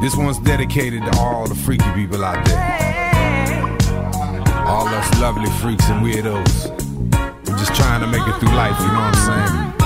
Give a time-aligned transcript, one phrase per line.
[0.00, 2.56] This one's dedicated to all the freaky people out there.
[4.66, 6.70] All us lovely freaks and weirdos.
[7.46, 9.76] We're just trying to make it through life, you know what I'm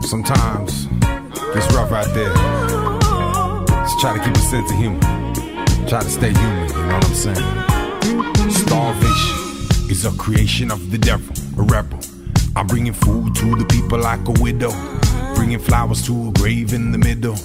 [0.00, 0.88] Sometimes
[1.54, 2.32] it's rough out there.
[3.84, 5.00] Just try to keep a sense of humor.
[5.86, 8.50] Try to stay human, you know what I'm saying?
[8.50, 12.00] Starvation is a creation of the devil, a rebel.
[12.56, 14.72] I'm bringing food to the people like a widow.
[15.34, 17.36] Bringing flowers to a grave in the middle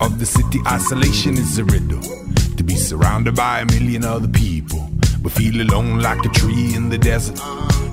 [0.00, 0.60] of the city.
[0.66, 2.00] Isolation is a riddle.
[2.56, 4.88] To be surrounded by a million other people,
[5.22, 7.40] but feel alone like a tree in the desert.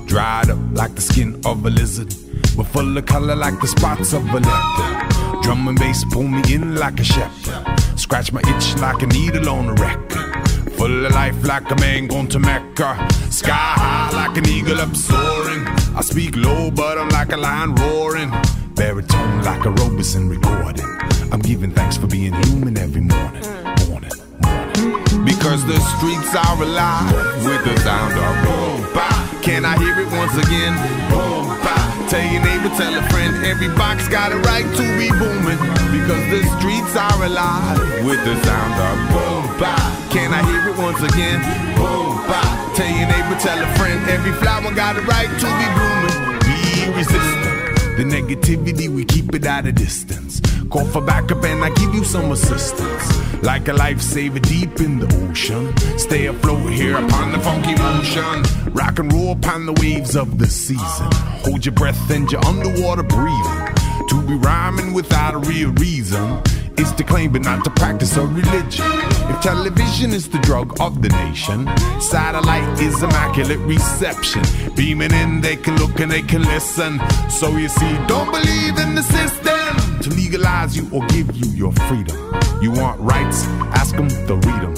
[0.06, 2.14] Dried up like the skin of a lizard,
[2.56, 5.42] but full of color like the spots of a leopard.
[5.42, 7.98] Drum and bass pull me in like a shepherd.
[7.98, 10.72] Scratch my itch like a needle on a record.
[10.74, 13.08] Full of life like a man going to Mecca.
[13.30, 15.66] Sky high like an eagle up soaring.
[15.96, 18.32] I speak low, but I'm like a lion roaring.
[18.74, 20.84] Baritone like a Robeson recording.
[21.30, 23.42] I'm giving thanks for being human every morning.
[23.86, 24.10] Morning,
[24.42, 25.24] morning.
[25.24, 27.14] Because the streets are alive
[27.46, 29.42] with the sound of boom, bop.
[29.42, 30.74] Can I hear it once again?
[31.06, 32.10] Boom, bop.
[32.10, 35.60] Tell your neighbor, tell a friend, every box got a right to be booming.
[35.94, 40.10] Because the streets are alive with the sound of boom, bop.
[40.10, 41.38] Can I hear it once again?
[41.78, 42.74] Boom, bop.
[42.74, 46.42] Tell your neighbor, tell a friend, every flower got a right to be blooming.
[46.42, 47.53] Be resistant.
[47.96, 50.40] The negativity, we keep it at a distance.
[50.68, 53.42] Call for backup and I give you some assistance.
[53.44, 55.76] Like a lifesaver deep in the ocean.
[55.96, 58.72] Stay afloat here upon the funky motion.
[58.72, 61.08] Rock and roll upon the waves of the season.
[61.44, 63.74] Hold your breath and you're underwater breathing.
[64.08, 66.42] To be rhyming without a real reason
[66.78, 68.84] is to claim but not to practice a religion.
[69.30, 71.68] If television is the drug of the nation,
[72.00, 74.42] satellite is immaculate reception.
[74.74, 77.00] Beaming in, they can look and they can listen.
[77.30, 81.72] So you see, don't believe in the system to legalize you or give you your
[81.88, 82.16] freedom.
[82.60, 83.44] You want rights?
[83.72, 84.74] Ask them, they'll read them.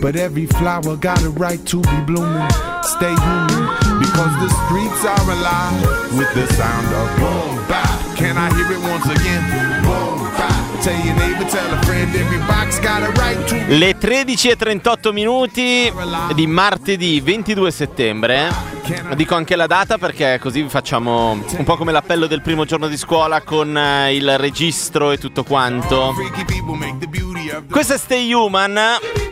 [0.00, 2.50] But every flower got a right to be blooming.
[2.82, 3.64] Stay human
[3.98, 5.82] because the streets are alive
[6.16, 8.16] with the sound of boom bap.
[8.16, 9.82] Can I hear it once again?
[9.82, 10.67] Boom bap.
[13.66, 15.92] Le 13.38 minuti
[16.34, 18.76] di martedì 22 settembre.
[19.14, 22.88] Dico anche la data perché così vi facciamo un po' come l'appello del primo giorno
[22.88, 26.14] di scuola con eh, il registro e tutto quanto.
[27.70, 28.78] Questo è Stay Human,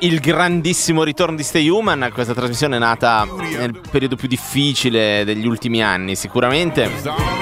[0.00, 2.10] il grandissimo ritorno di Stay Human.
[2.12, 7.35] Questa trasmissione è nata nel periodo più difficile degli ultimi anni, sicuramente.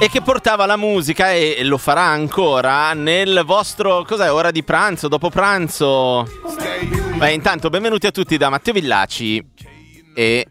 [0.00, 4.04] E che portava la musica, e lo farà ancora, nel vostro.
[4.04, 4.30] Cos'è?
[4.32, 6.26] Ora di pranzo, dopo pranzo?
[7.16, 9.44] Beh, intanto, benvenuti a tutti da Matteo Villaci
[10.14, 10.46] e.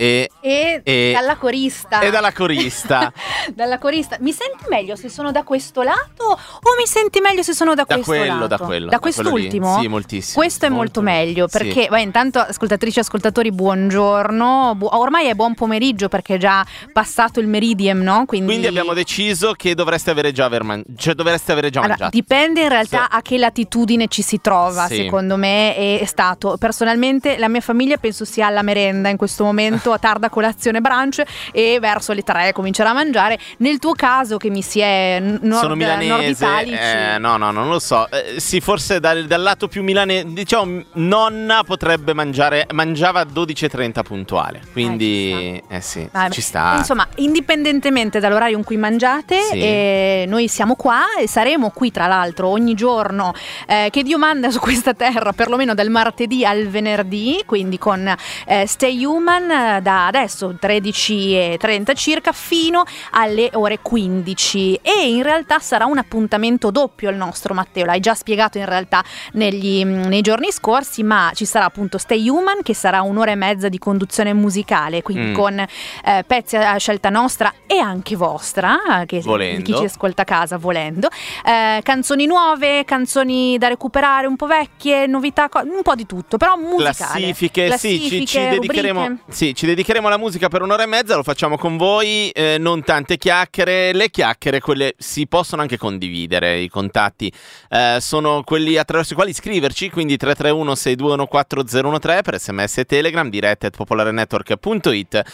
[0.00, 0.30] e.
[0.40, 2.00] E, E- dalla corista.
[2.00, 3.12] e dalla corista.
[3.54, 4.16] dalla corista.
[4.20, 7.84] Mi senti meglio se sono da questo lato o mi senti meglio se sono da,
[7.86, 8.46] Da questo quello, lato?
[8.46, 9.78] da quello, Da da quello quest'ultimo?
[9.80, 10.40] Sì, moltissimo.
[10.40, 11.02] Questo è molto, Molto.
[11.02, 11.58] meglio Sì.
[11.58, 14.74] perché, beh, intanto, ascoltatrici e ascoltatori, buongiorno.
[14.76, 18.24] Bu- ormai è buon pomeriggio perché è già passato il meridiem, no?
[18.26, 21.96] Quindi, Quindi abbiamo deciso che dovreste avere già, aver man- cioè dovreste avere già Allora,
[21.98, 22.16] mangiato.
[22.16, 23.16] dipende in realtà Sì.
[23.16, 24.96] a che latitudine ci si trova, Sì.
[24.96, 26.56] secondo me è stato.
[26.58, 31.22] Personalmente la mia famiglia penso sia alla merenda in questo momento, a tarda colazione brunch
[31.52, 33.38] e verso le tre comincerà a mangiare.
[33.58, 37.68] Nel tuo caso che mi si è nord, Sono milanese, nord eh, no, no, non
[37.68, 38.08] lo so.
[38.10, 44.02] Eh, sì, forse dal, dal lato più milanese, diciamo, nonna potrebbe mangiare, mangiava a 12.30
[44.02, 44.60] puntuale.
[44.72, 46.76] Quindi, eh, sì, Vabbè, ci sta.
[46.76, 49.58] Insomma, indipendentemente dall'orario in cui mangiate, Sì.
[49.60, 53.32] eh, noi siamo qua e saremo qui tra l'altro ogni giorno
[53.66, 58.14] eh, che Dio manda su questa terra, perlomeno dal martedì al venerdì, quindi con
[58.46, 65.58] eh, Stay Human eh, da adesso 13.30 circa fino alle ore 15 e in realtà
[65.58, 69.02] sarà un appuntamento doppio il nostro Matteo, l'hai già spiegato in realtà
[69.32, 73.68] negli- nei giorni scorsi, ma ci sarà appunto Stay Human che sarà un'ora e mezza
[73.68, 75.34] di conduzione musicale, quindi Mm.
[75.34, 79.62] con eh, pezzi a scelta nostra e anche vostra, eh, che Volendo.
[79.62, 81.08] chi ci ascolta a casa volendo,
[81.44, 86.56] Eh, canzoni nuove, canzoni da recuperare un po' vecchie, novità, un po' di tutto, però
[86.56, 87.20] musicale.
[87.20, 91.22] Classifiche, sì, ci, ci dedicheremo, sì, ci dedicheremo alla musica per un'ora e mezza, lo
[91.22, 96.70] facciamo con voi, eh, non tante chiacchiere, le chiacchiere quelle si possono anche condividere, i
[96.70, 97.30] contatti
[97.68, 103.28] eh, sono quelli attraverso i quali scriverci, quindi 331 621 4013 per sms e telegram,
[103.28, 105.24] dirette at popolarenetwork.it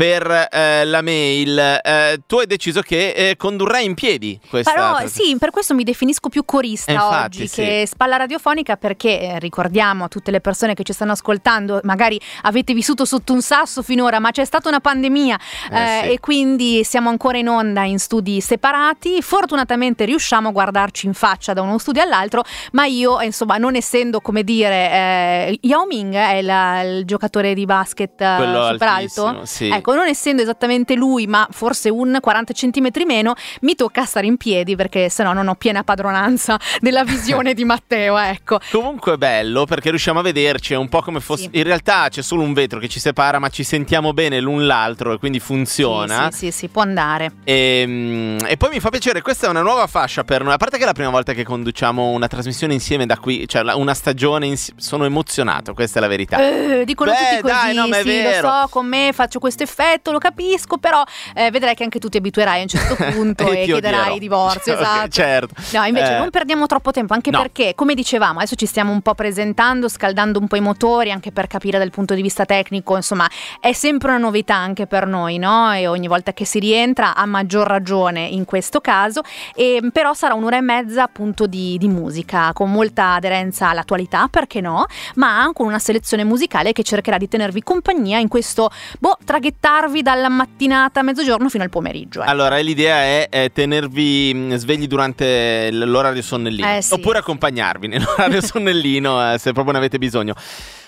[0.00, 1.58] per eh, la mail.
[1.58, 4.72] Eh, tu hai deciso che eh, condurrai in piedi questa.
[4.72, 7.60] Però sì, per questo mi definisco più corista infatti, oggi sì.
[7.60, 12.18] che spalla radiofonica perché eh, ricordiamo a tutte le persone che ci stanno ascoltando, magari
[12.44, 15.38] avete vissuto sotto un sasso finora, ma c'è stata una pandemia
[15.70, 16.10] Eh, eh, sì.
[16.12, 19.20] e quindi siamo ancora in onda in studi separati.
[19.20, 22.42] Fortunatamente riusciamo a guardarci in faccia da uno studio all'altro,
[22.72, 28.16] ma io, insomma, non essendo come dire, Yao Ming è la- il giocatore di basket
[28.16, 29.44] Quello super alto.
[29.44, 29.68] sì.
[29.68, 34.36] Ecco, non essendo esattamente lui, ma forse un 40 centimetri meno, mi tocca stare in
[34.36, 38.58] piedi perché sennò non ho piena padronanza della visione di Matteo, ecco.
[38.70, 41.42] Comunque è bello perché riusciamo a vederci, è un po' come fosse...
[41.42, 41.58] Sì.
[41.58, 45.12] In realtà c'è solo un vetro che ci separa, ma ci sentiamo bene l'un l'altro
[45.12, 46.30] e quindi funziona.
[46.30, 47.32] Sì, sì, sì, sì, può andare.
[47.44, 50.52] E, mm, e poi mi fa piacere, questa è una nuova fascia per noi.
[50.52, 53.62] A parte che è la prima volta che conduciamo una trasmissione insieme da qui, cioè
[53.74, 54.80] una stagione insieme.
[54.80, 56.38] Sono emozionato, questa è la verità.
[56.38, 58.48] Eh, dicono Beh, tutti così, dai, no, ma è sì, vero.
[58.48, 61.02] lo so, con me faccio questo effetto, lo capisco, però
[61.34, 64.14] eh, vedrai che anche tu ti abituerai a un certo punto e, ti chiederai odierò.
[64.14, 65.08] il divorzio, Ok, esatto.
[65.08, 65.54] certo.
[65.72, 67.40] No, invece Eh, non perdiamo troppo tempo, anche no.
[67.40, 71.30] perché, come dicevamo, adesso ci stiamo un po' presentando, scaldando un po' i motori, anche
[71.32, 73.28] per capire dal punto di vista tecnico, insomma,
[73.60, 75.72] è sempre una novità anche per noi, no?
[75.72, 79.22] E ogni volta che si rientra, a maggior ragione in questo caso,
[79.54, 84.60] e, però sarà un'ora e mezza appunto di, di musica, con molta aderenza all'attualità, perché
[84.60, 84.86] no?
[85.16, 89.16] Ma con una selezione musicale che cercherà di tenervi compagnia in questo, boh,
[89.60, 92.22] traghettarvi dalla mattinata a mezzogiorno fino al pomeriggio.
[92.22, 92.30] ecco.
[92.30, 96.76] Allora, l'idea è, eh, tenervi mh, svegli durante l'orario sonnellino.
[96.76, 96.94] Eh, sì.
[96.94, 100.34] Oppure accompagnarvi nell'orario sonnellino eh, se proprio ne avete bisogno.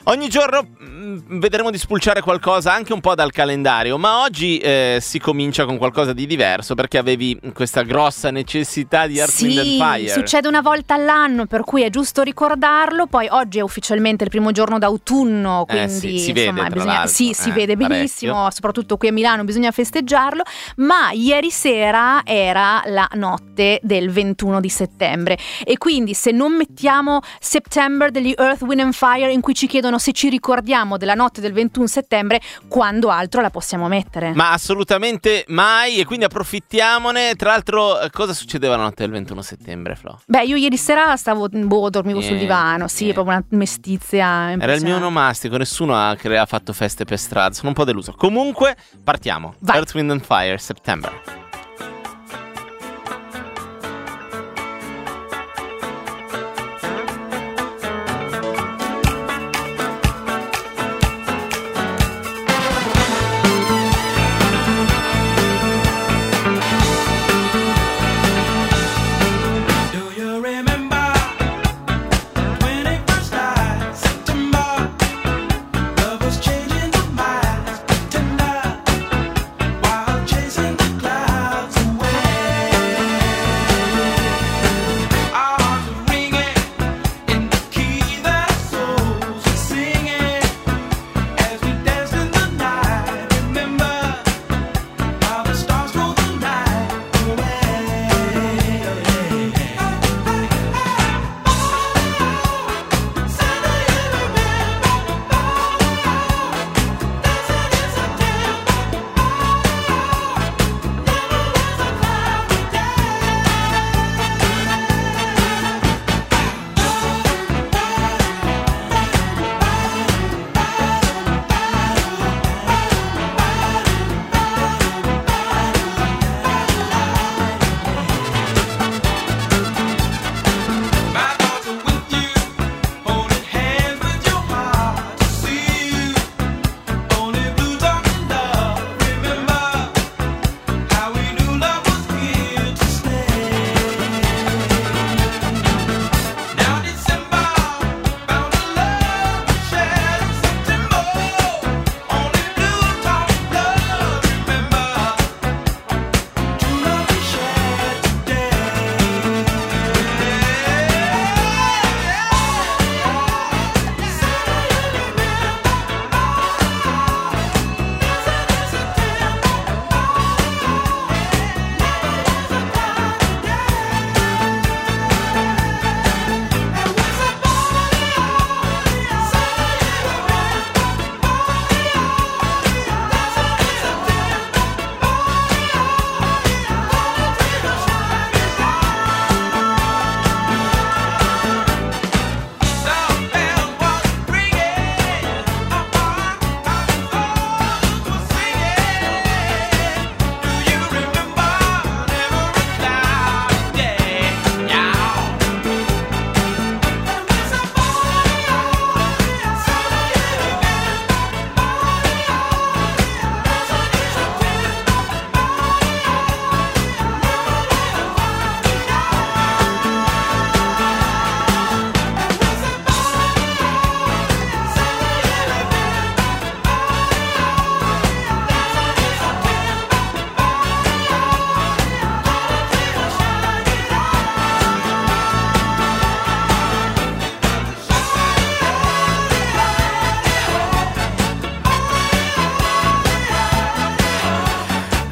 [0.07, 4.99] Ogni giorno mh, vedremo di spulciare qualcosa anche un po' dal calendario, ma oggi eh,
[5.01, 9.67] si comincia con qualcosa di diverso perché avevi questa grossa necessità di Earth, Wind and
[9.69, 10.09] Sì, Fire.
[10.13, 13.07] succede una volta all'anno, per cui è giusto ricordarlo.
[13.07, 16.75] Poi oggi è ufficialmente il primo giorno d'autunno, Eh, quindi sì, si vede, insomma, tra
[16.75, 20.43] bisogna- sì, si eh, vede benissimo, soprattutto qui a Milano bisogna festeggiarlo.
[20.79, 27.21] Ma ieri sera era la notte del 21 di settembre e quindi se non mettiamo
[27.39, 31.41] September degli Earth, Wind and Fire in cui ci chiedono se ci ricordiamo della notte
[31.41, 34.33] del 21 settembre, quando altro la possiamo mettere?
[34.35, 37.35] Ma assolutamente mai, e quindi approfittiamone.
[37.35, 40.21] Tra l'altro, eh, cosa succedeva la notte del 21 settembre, Flo?
[40.27, 43.15] Beh, io ieri sera stavo, boh, dormivo sul Niente, divano, sì, niente.
[43.23, 47.55] proprio una mestizia Era il mio onomastico, nessuno ha, cre- ha fatto feste per strada,
[47.55, 48.13] sono un po' deluso.
[48.17, 49.55] Comunque, partiamo.
[49.61, 49.77] Vai.
[49.77, 51.51] Earth, Wind and Fire, September.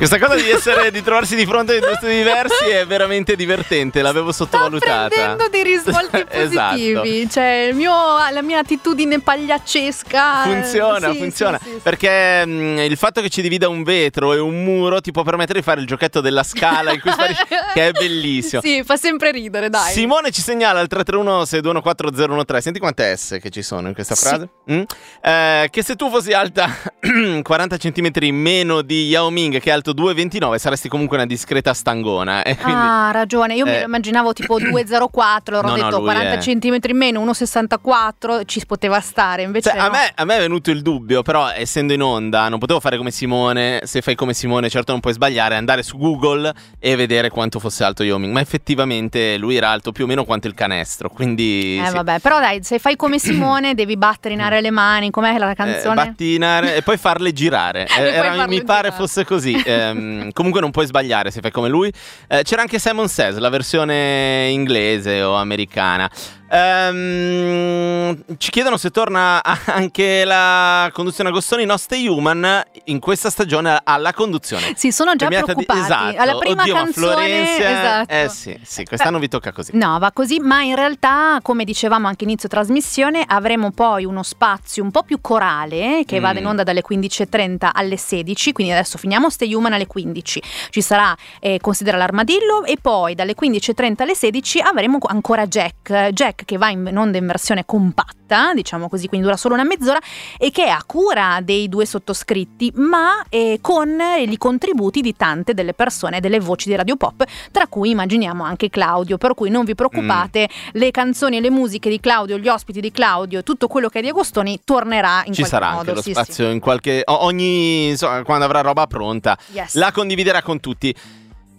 [0.00, 4.00] Questa cosa di, essere, di trovarsi di fronte a due studi diversi è veramente divertente,
[4.00, 5.08] l'avevo sottovalutata.
[5.08, 6.74] Sta prendendo dei risvolti Esatto.
[6.76, 7.28] positivi.
[7.30, 10.44] Cioè, il mio- la mia attitudine pagliaccesca.
[10.44, 11.58] eh, Funziona, sì, funziona.
[11.62, 11.80] sì, sì.
[11.82, 15.58] Perché mh, il fatto che ci divida un vetro e un muro ti può permettere
[15.58, 18.62] di fare il giochetto della scala in cui sparisci, che è bellissimo.
[18.62, 19.92] Sì, fa sempre ridere, dai.
[19.92, 22.58] Simone ci segnala al 331 6214013.
[22.60, 24.48] Senti quante S che ci sono in questa frase.
[24.72, 24.82] Mm?
[25.20, 26.70] Eh, che se tu fossi alta
[27.42, 32.42] 40 cm meno di Yao Ming, che è alto 2,29, saresti comunque una discreta stangona.
[32.42, 32.80] E quindi...
[32.80, 33.54] Ah, ha ragione.
[33.54, 33.80] Io me Eh.
[33.80, 35.50] lo immaginavo tipo 2,04.
[35.50, 38.42] Loro No, ho no, detto lui 40 è- cm in meno, 1,64.
[38.44, 39.42] Ci poteva stare.
[39.42, 39.90] Invece, Cioè, a, no.
[39.92, 43.10] me, a me è venuto il dubbio, però essendo in onda non potevo fare come
[43.10, 43.80] Simone.
[43.84, 47.84] Se fai come Simone, certo non puoi sbagliare, andare su Google e vedere quanto fosse
[47.84, 48.32] alto Yao Ming.
[48.32, 51.08] Ma effettivamente lui era alto più o meno quanto il canestro.
[51.10, 51.78] Quindi.
[51.82, 51.94] Eh, sì.
[51.94, 55.10] vabbè, però dai, se fai come Simone, devi battere in aria le mani.
[55.10, 55.94] Com'è la Eh, canzone?
[55.94, 57.86] battinare e poi farle girare.
[58.00, 58.90] Eh, era- mi pare girare.
[58.92, 59.52] fosse così.
[59.88, 61.92] Ehm, comunque non puoi sbagliare se fai come lui.
[62.28, 66.10] Eh, c'era anche Simon Says, la versione inglese o americana.
[66.52, 71.64] Ehm, ci chiedono se torna anche la conduzione Agostoni.
[71.64, 74.72] No, Stay Human in questa stagione alla conduzione.
[74.76, 76.10] Sì, sono già Premiata di- preoccupati.
[76.14, 76.22] esatto.
[76.22, 78.12] Alla prima Oddio, canzone, Florencia- esatto.
[78.12, 79.70] Eh sì, sì, quest'anno vi tocca così.
[79.76, 84.82] No, va così, ma in realtà, come dicevamo anche inizio trasmissione, avremo poi uno spazio
[84.82, 86.22] un po' più corale che Mm.
[86.22, 90.42] vada in onda dalle 15.30 alle 16, quindi adesso finiamo Stay Human alle 15.
[90.70, 96.39] Ci sarà eh, Considera l'armadillo e poi dalle 15.30 alle 16 avremo ancora Jack, Jack
[96.44, 99.98] che va in onda in versione compatta, diciamo così, quindi dura solo una mezz'ora
[100.38, 105.54] e che è a cura dei due sottoscritti, ma eh, con i contributi di tante
[105.54, 109.64] delle persone, delle voci di Radio Pop, tra cui immaginiamo anche Claudio, per cui non
[109.64, 110.68] vi preoccupate, Mm.
[110.72, 114.02] le canzoni e le musiche di Claudio, gli ospiti di Claudio, tutto quello che è
[114.02, 115.78] di Agostoni tornerà in Ci qualche sarà modo.
[115.80, 117.02] anche lo sì, spazio in qualche.
[117.06, 117.88] ogni.
[117.88, 119.36] insomma, quando avrà roba pronta.
[119.40, 119.52] sì.
[119.54, 119.74] Yes.
[119.74, 120.94] la condividerà con tutti.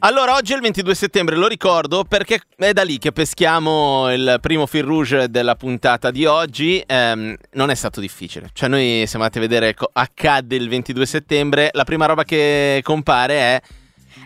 [0.04, 4.40] Allora, oggi è il 22 settembre, lo ricordo perché è da lì che peschiamo il
[4.42, 6.82] primo fil rouge della puntata di oggi.
[6.88, 8.50] Ehm, non è stato difficile.
[8.52, 11.70] Cioè, noi siamo andati a vedere co- accadde il 22 settembre.
[11.74, 13.62] La prima roba che compare è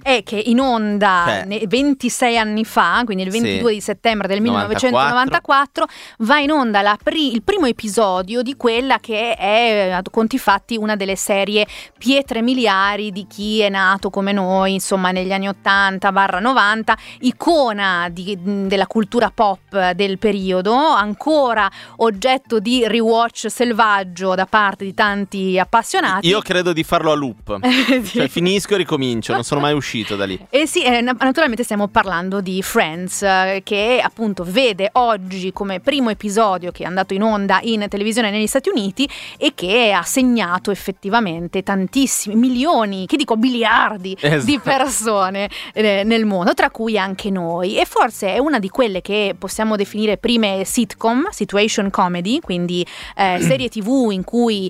[0.05, 1.43] è che in onda Cioè.
[1.45, 3.39] ne- 26 anni fa, quindi il Sì.
[3.39, 4.87] 22 di settembre del 94.
[4.89, 5.85] 1994,
[6.19, 10.77] va in onda la pri- il primo episodio di quella che è, a conti fatti,
[10.77, 11.65] una delle serie
[11.97, 18.85] pietre miliari di chi è nato come noi, insomma, negli anni 80-90, icona di- della
[18.85, 26.27] cultura pop del periodo, ancora oggetto di rewatch selvaggio da parte di tanti appassionati.
[26.27, 27.57] io credo di farlo a loop.
[28.03, 28.03] Sì.
[28.25, 30.39] Cioè, finisco e ricomincio, non sono mai uscito da lì.
[30.49, 35.79] Eh sì, eh, na- naturalmente stiamo parlando di Friends, eh, che appunto vede oggi come
[35.79, 40.03] primo episodio che è andato in onda in televisione negli Stati Uniti e che ha
[40.03, 44.45] segnato effettivamente tantissimi, milioni, che dico biliardi Esatto.
[44.45, 47.77] di persone eh, nel mondo, tra cui anche noi.
[47.77, 52.85] E forse è una di quelle che possiamo definire prime sitcom, situation comedy, quindi
[53.15, 54.69] serie tv in cui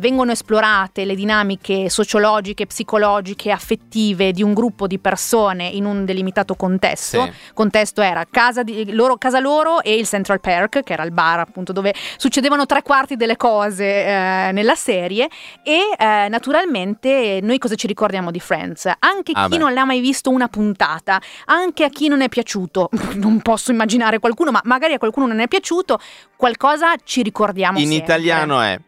[0.00, 6.54] vengono esplorate le dinamiche sociologiche, psicologiche, affettive di un gruppo di persone in un delimitato
[6.54, 7.24] contesto.
[7.24, 7.32] Sì.
[7.54, 11.40] Contesto era casa, di, loro, casa loro e il Central Perk, che era il bar
[11.40, 15.28] appunto dove succedevano tre quarti delle cose eh, nella serie.
[15.62, 18.86] E eh, naturalmente noi cosa ci ricordiamo di Friends?
[18.98, 19.58] Anche Ah, chi beh.
[19.58, 24.18] non l'ha mai visto una puntata, anche a chi non è piaciuto, non posso immaginare
[24.18, 25.98] qualcuno, ma magari a qualcuno non è piaciuto,
[26.36, 28.04] qualcosa ci ricordiamo In sempre.
[28.04, 28.78] italiano è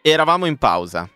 [0.00, 1.08] Eravamo in pausa.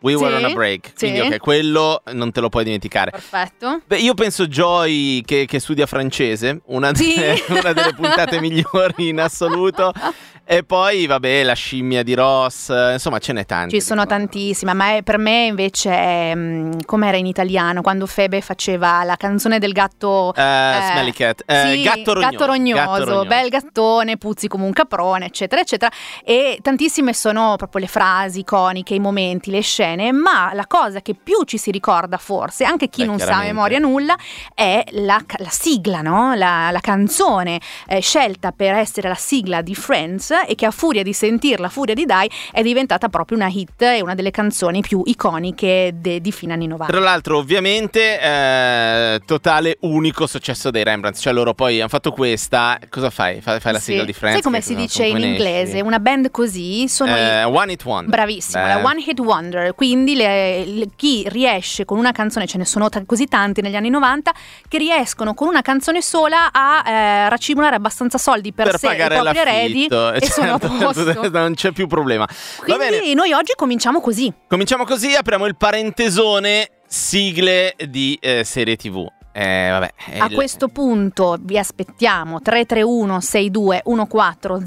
[0.00, 0.92] We were Sì, on a break.
[0.96, 1.26] Quindi, sì.
[1.26, 3.10] ok, quello non te lo puoi dimenticare.
[3.10, 3.80] Perfetto.
[3.86, 7.14] Beh, io penso Joy che, che studia francese, una, Sì.
[7.14, 9.92] delle, una delle puntate migliori in assoluto.
[10.50, 13.74] E poi, vabbè, la scimmia di Ross, insomma, ce n'è tanti.
[13.78, 18.40] Ci sono tantissime, ma è- per me invece è mm, com'era in italiano quando Febe
[18.40, 22.46] faceva la canzone del gatto Eh, eh, Smelly Cat, eh, sì, gatto rognoso.
[22.46, 23.24] rognoso, gatto rognoso.
[23.26, 25.92] bel gattone, puzzi come un caprone, eccetera, eccetera.
[26.24, 31.12] E tantissime sono proprio le frasi iconiche, i momenti, le scene, ma la cosa che
[31.14, 34.16] più ci si ricorda forse, anche chi Beh, non sa a memoria nulla,
[34.54, 36.32] è la, la sigla, no?
[36.34, 41.02] la, la canzone eh, scelta per essere la sigla di Friends e che a furia
[41.02, 44.80] di sentirla, a furia di dai, è diventata proprio una hit e una delle canzoni
[44.80, 46.92] più iconiche de- di fine anni 90.
[46.92, 51.18] Tra l'altro, ovviamente, eh, totale unico successo dei Rembrandt.
[51.18, 52.78] Cioè, loro poi hanno fatto questa.
[52.88, 53.40] Cosa fai?
[53.40, 54.06] Fai, fai la sigla Sì.
[54.06, 54.34] di Friends?
[54.40, 55.76] Sai come si dice in inglese?
[55.78, 55.80] esci?
[55.86, 58.10] Una band così sono i- Eh, One It Wonder.
[58.10, 58.68] Bravissimo, Beh.
[58.68, 62.88] la One Hit Wonder, quindi le- le- chi riesce con una canzone, ce ne sono
[62.88, 64.32] ta- così tanti negli anni 90,
[64.68, 69.04] che riescono con una canzone sola a eh, racimolare abbastanza soldi per, per sé e
[69.04, 71.28] i propri eredi l'affitto sono a certo, posto.
[71.38, 72.26] non c'è più problema
[72.58, 74.32] Quindi noi oggi cominciamo così.
[74.46, 79.06] cominciamo così apriamo il parentesone sigle di eh, serie TV.
[79.40, 84.64] Eh, vabbè, è A il- questo punto vi aspettiamo 331 62 14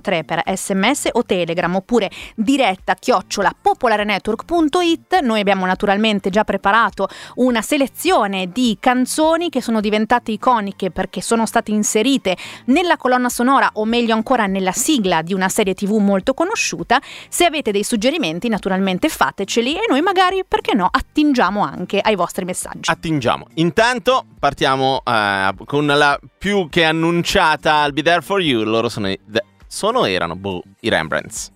[0.00, 5.20] 013 per sms o telegram oppure diretta chiocciola popolarenetwork.it.
[5.22, 11.44] Noi abbiamo naturalmente già preparato una selezione di canzoni che sono diventate iconiche perché sono
[11.44, 12.36] state inserite
[12.66, 17.00] nella colonna sonora o meglio ancora nella sigla di una serie tv molto conosciuta.
[17.28, 22.44] Se avete dei suggerimenti naturalmente fateceli e noi magari perché no attingiamo anche ai vostri
[22.44, 22.88] messaggi.
[22.88, 23.46] Attingiamo.
[23.54, 28.62] Intanto partiamo eh, con la più che annunciata I'll Be There For You.
[28.64, 31.50] Loro sono, i- the- sono erano, boh, i Rembrandts.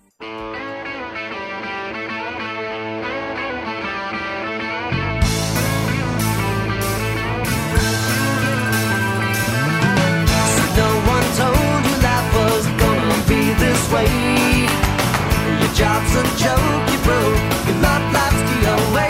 [15.59, 17.41] Your job's a joke, you broke.
[17.67, 19.06] Your love life's the away.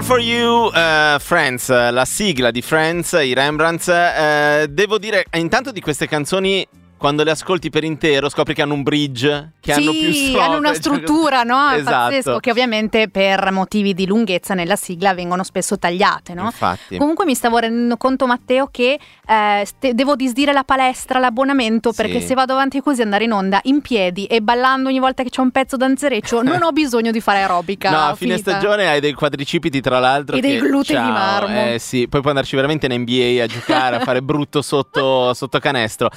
[0.00, 3.88] There for you, eh, Friends, la sigla di Friends, i Rembrandts.
[3.88, 6.66] eh, devo dire, intanto di queste canzoni,
[7.00, 10.44] quando le ascolti per intero, scopri che hanno un bridge, che hanno più sì, strofe.
[10.44, 11.70] hanno una cioè- struttura, no?
[11.80, 11.90] Esatto.
[12.14, 16.44] Pazzesco, che ovviamente per motivi di lunghezza nella sigla vengono spesso tagliate, no?
[16.44, 16.98] Infatti.
[16.98, 22.02] Comunque mi stavo rendendo conto, Matteo, che eh, ste- devo disdire la palestra, l'abbonamento, Sì.
[22.02, 25.30] perché se vado avanti così andare in onda in piedi e ballando ogni volta che
[25.30, 27.88] c'è un pezzo danzereccio, non ho bisogno di fare aerobica.
[27.90, 28.50] No, a fine finita.
[28.58, 30.36] stagione hai dei quadricipiti tra l'altro.
[30.36, 31.64] E dei che- glutei di ciao, marmo.
[31.72, 35.58] Eh sì, poi puoi andarci veramente in NBA a giocare, a fare brutto sotto, sotto
[35.60, 36.10] canestro.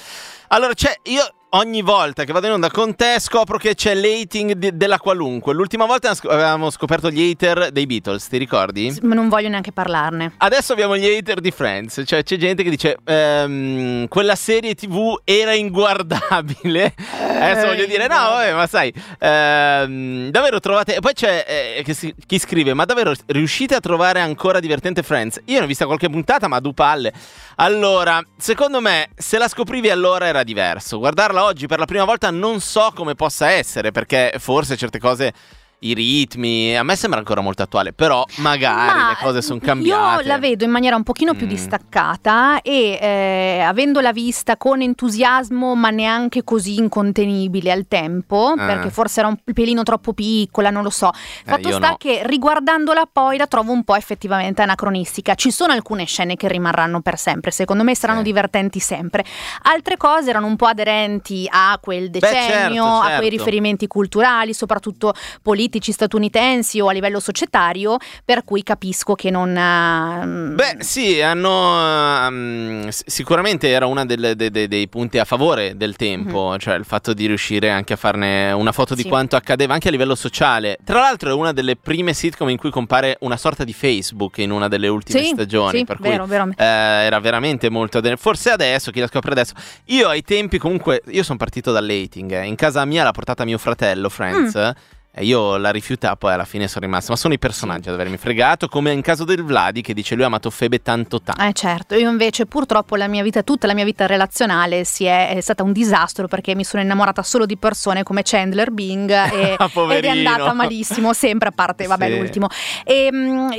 [0.53, 4.53] Allora, c'è, io ogni volta che vado in onda con te scopro che c'è l'hating
[4.53, 5.53] di- della qualunque.
[5.53, 8.97] L'ultima volta avevamo sc- avevamo scoperto gli hater dei Beatles, ti ricordi?
[9.01, 10.33] Ma non voglio neanche parlarne.
[10.37, 15.19] Adesso abbiamo gli hater di Friends, cioè c'è gente che dice ehm, quella serie tv
[15.23, 16.93] era inguardabile.
[17.19, 20.95] Adesso voglio dire no, vabbè, ma sai, ehm, davvero trovate...
[20.95, 25.41] E poi c'è eh, si- chi scrive, ma davvero riuscite a trovare ancora divertente Friends?
[25.45, 27.13] Io ne ho vista qualche puntata, ma a due palle.
[27.57, 30.97] Allora, secondo me, se la scoprivi allora era diverso.
[30.97, 35.33] Guardarla oggi per la prima volta non so come possa essere, perché forse certe cose
[35.83, 36.75] i ritmi.
[36.77, 40.23] A me sembra ancora molto attuale, però magari Ma le cose sono cambiate.
[40.23, 41.49] Io la vedo in maniera un pochino più Mm.
[41.49, 48.65] distaccata e eh, avendola vista con entusiasmo, ma neanche così incontenibile al tempo, Ah.
[48.65, 51.11] perché forse era un pelino troppo piccola, non lo so.
[51.45, 51.95] Fatto Eh, sta no.
[51.97, 55.35] che riguardandola poi la trovo un po' effettivamente anacronistica.
[55.35, 58.25] Ci sono alcune scene che rimarranno per sempre, secondo me saranno Sì.
[58.25, 59.23] divertenti sempre.
[59.63, 63.17] Altre cose erano un po' aderenti a quel decennio, certo, a certo.
[63.17, 69.55] quei riferimenti culturali, soprattutto politici statunitensi o a livello societario, per cui capisco che non...
[69.55, 72.89] ehm, Beh, sì, hanno.
[72.89, 77.69] s- sicuramente era uno dei punti a favore del tempo, cioè il fatto di riuscire
[77.69, 79.01] anche a farne una foto di.
[79.03, 79.09] Sì.
[79.09, 80.77] quanto accadeva anche a livello sociale.
[80.83, 84.49] Tra l'altro, è una delle prime sitcom in cui compare una sorta di Facebook in
[84.49, 85.79] una delle ultime Sì, stagioni.
[85.79, 86.49] sì, per cui vero, vero.
[86.55, 87.97] eh, era veramente molto.
[87.99, 89.53] ader- Forse adesso, chi la scopre adesso.
[89.85, 92.31] Io ai tempi, comunque, io sono partito dall'hating.
[92.31, 92.45] eh.
[92.45, 94.55] In casa mia l'ha portata mio fratello, Friends.
[94.57, 94.69] Mm.
[95.15, 97.11] E io la rifiuta, poi alla fine sono rimasto.
[97.11, 98.67] Ma sono i personaggi ad avermi fregato.
[98.67, 101.39] Come in caso del Vladi, che dice lui ha amato Febe tanto tanto.
[101.43, 105.35] Eh certo, io invece purtroppo la mia vita, tutta la mia vita relazionale si è,
[105.35, 109.55] è stata un disastro perché mi sono innamorata solo di persone come Chandler Bing e,
[109.91, 112.17] ed è andata malissimo, sempre a parte, vabbè, Sì.
[112.17, 112.47] l'ultimo.
[112.83, 113.51] E, il-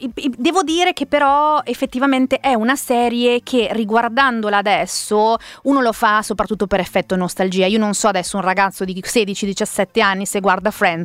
[0.00, 5.92] il- il- devo dire che però effettivamente è una serie che riguardandola adesso uno lo
[5.92, 7.66] fa soprattutto per effetto nostalgia.
[7.66, 10.98] Io non so adesso un ragazzo di 16-17 anni se guarda Friends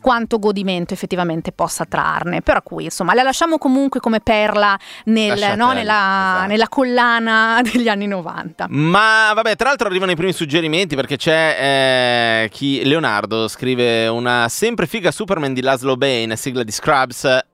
[0.00, 2.42] quanto godimento effettivamente possa trarne.
[2.42, 6.46] Per cui insomma la lasciamo comunque come perla nel- no, nella, esatto.
[6.48, 8.66] nella collana degli anni 90.
[8.68, 14.48] Ma vabbè, tra l'altro arrivano i primi suggerimenti perché c'è eh, chi Leonardo scrive una
[14.48, 17.48] sempre figa Superman di Laszlo Bane, sigla di Scrubs.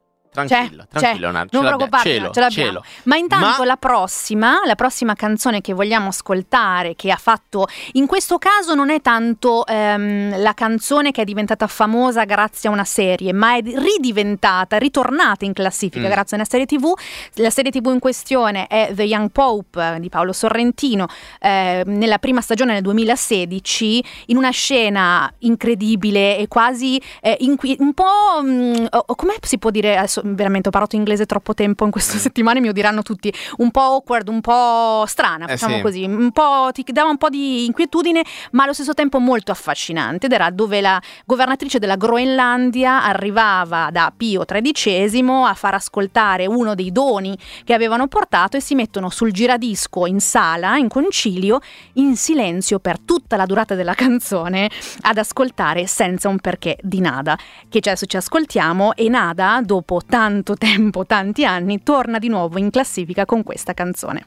[0.45, 1.19] Tranquillo, C'è, tranquillo c'è.
[1.21, 2.81] Leonardo, non ce preoccuparti, no, ce l'abbiamo.
[3.05, 8.07] Ma intanto Ma- la prossima, la prossima canzone che vogliamo ascoltare, che ha fatto, in
[8.07, 12.85] questo caso non è tanto ehm, la canzone che è diventata famosa grazie a una
[12.85, 16.11] serie, ma è ridiventata, ritornata in classifica Mm.
[16.11, 16.93] grazie a una serie tv.
[17.35, 21.07] La serie tv in questione è The Young Pope eh, di Paolo Sorrentino,
[21.41, 27.95] eh, nella prima stagione nel 2016, in una scena incredibile e quasi eh, inqui- un
[27.95, 28.05] po'...
[28.43, 29.97] mm, oh, come si può dire?
[29.97, 33.33] Adesso veramente ho parlato inglese troppo tempo in queste settimane, mi odieranno tutti.
[33.59, 35.83] Un po' awkward, un po' strana, Eh facciamo sì.
[35.83, 36.05] così.
[36.05, 40.27] Un po', ti dava un po' di inquietudine, ma allo stesso tempo molto affascinante.
[40.27, 46.75] Ed era dove la governatrice della Groenlandia arrivava da Pio XIII a far ascoltare uno
[46.75, 51.61] dei doni che avevano portato e si mettono sul giradisco in sala, in concilio,
[51.95, 54.71] in silenzio per tutta la durata della canzone
[55.03, 60.16] ad ascoltare senza un perché di Nada, che adesso ci ascoltiamo e Nada, dopo tanto
[60.55, 64.27] tempo, tanti anni, torna di nuovo in classifica con questa canzone.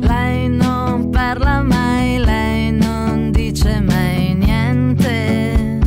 [0.00, 5.78] Lei non parla mai, lei non dice mai niente.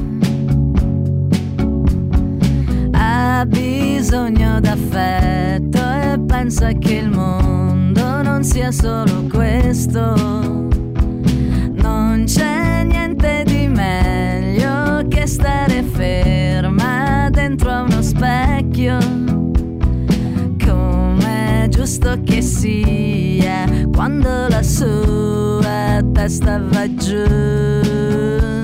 [2.91, 7.88] Ha bisogno d'affetto e pensa che il mondo
[8.39, 10.15] non sia solo questo.
[11.73, 18.97] Non c'è niente di meglio che stare ferma dentro a uno specchio
[20.65, 28.58] come è giusto che sia quando la sua testa va giù.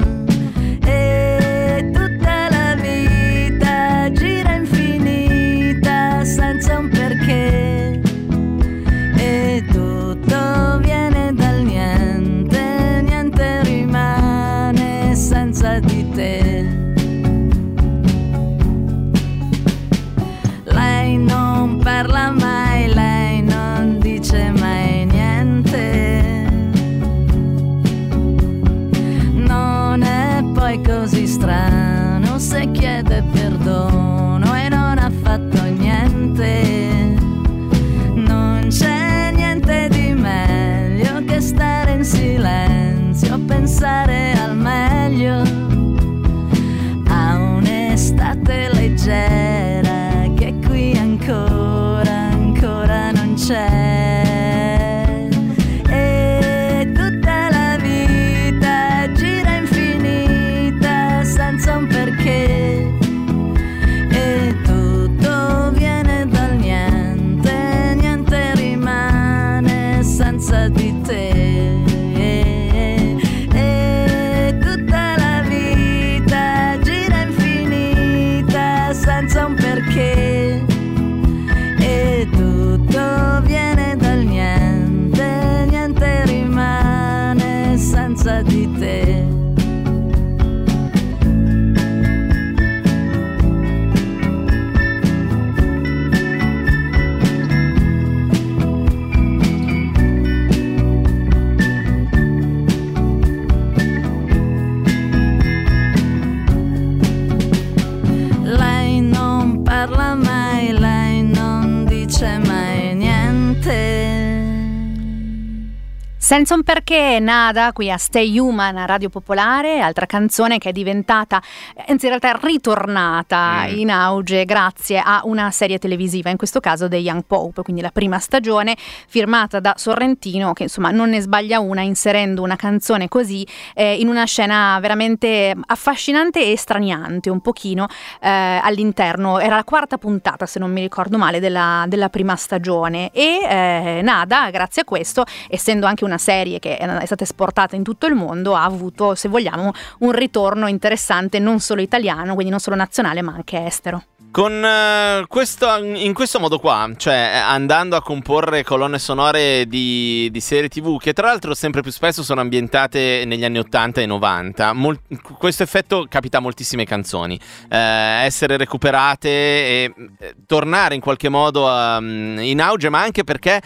[116.26, 120.72] Senza un perché, nada, qui a Stay Human a Radio Popolare, altra canzone che è
[120.72, 121.40] diventata,
[121.86, 123.78] anzi in realtà è ritornata Mm.
[123.78, 127.92] in auge grazie a una serie televisiva, in questo caso The Young Pope, quindi la
[127.92, 133.46] prima stagione firmata da Sorrentino, che insomma non ne sbaglia una inserendo una canzone così
[133.76, 137.86] eh, in una scena veramente affascinante e straniante un pochino
[138.20, 139.38] eh, all'interno.
[139.38, 144.00] Era la quarta puntata, se non mi ricordo male, della, della prima stagione e eh,
[144.02, 148.13] Nada, grazie a questo, essendo anche una serie che è stata esportata in tutto il
[148.13, 153.21] mondo, ha avuto, se vogliamo, un ritorno interessante non solo italiano, quindi non solo nazionale,
[153.21, 154.04] ma anche estero.
[154.36, 160.41] Con eh, questo, in questo modo qua, cioè andando a comporre colonne sonore di, di
[160.41, 164.73] serie tv che tra l'altro sempre più spesso sono ambientate negli anni 80 e 90,
[164.73, 164.99] mol-
[165.38, 171.65] questo effetto capita a moltissime canzoni, Eh, essere recuperate e eh, tornare in qualche modo
[171.65, 173.62] um, in auge, ma anche perché...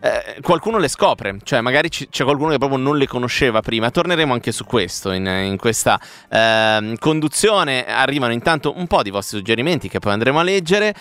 [0.00, 3.90] eh, qualcuno le scopre, cioè magari ci- c'è qualcuno che proprio non le conosceva prima.
[3.90, 7.84] Torneremo anche su questo in, in questa ehm, conduzione.
[7.86, 10.94] Arrivano intanto un po' di vostri suggerimenti che poi andremo a leggere.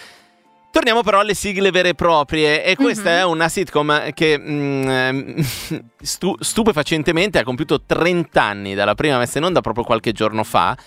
[0.72, 3.18] Torniamo però alle sigle vere e proprie e questa Mhm.
[3.18, 5.40] è una sitcom che mm,
[6.00, 10.78] stu- stupefacentemente ha compiuto 30 anni dalla prima messa in onda proprio qualche giorno fa.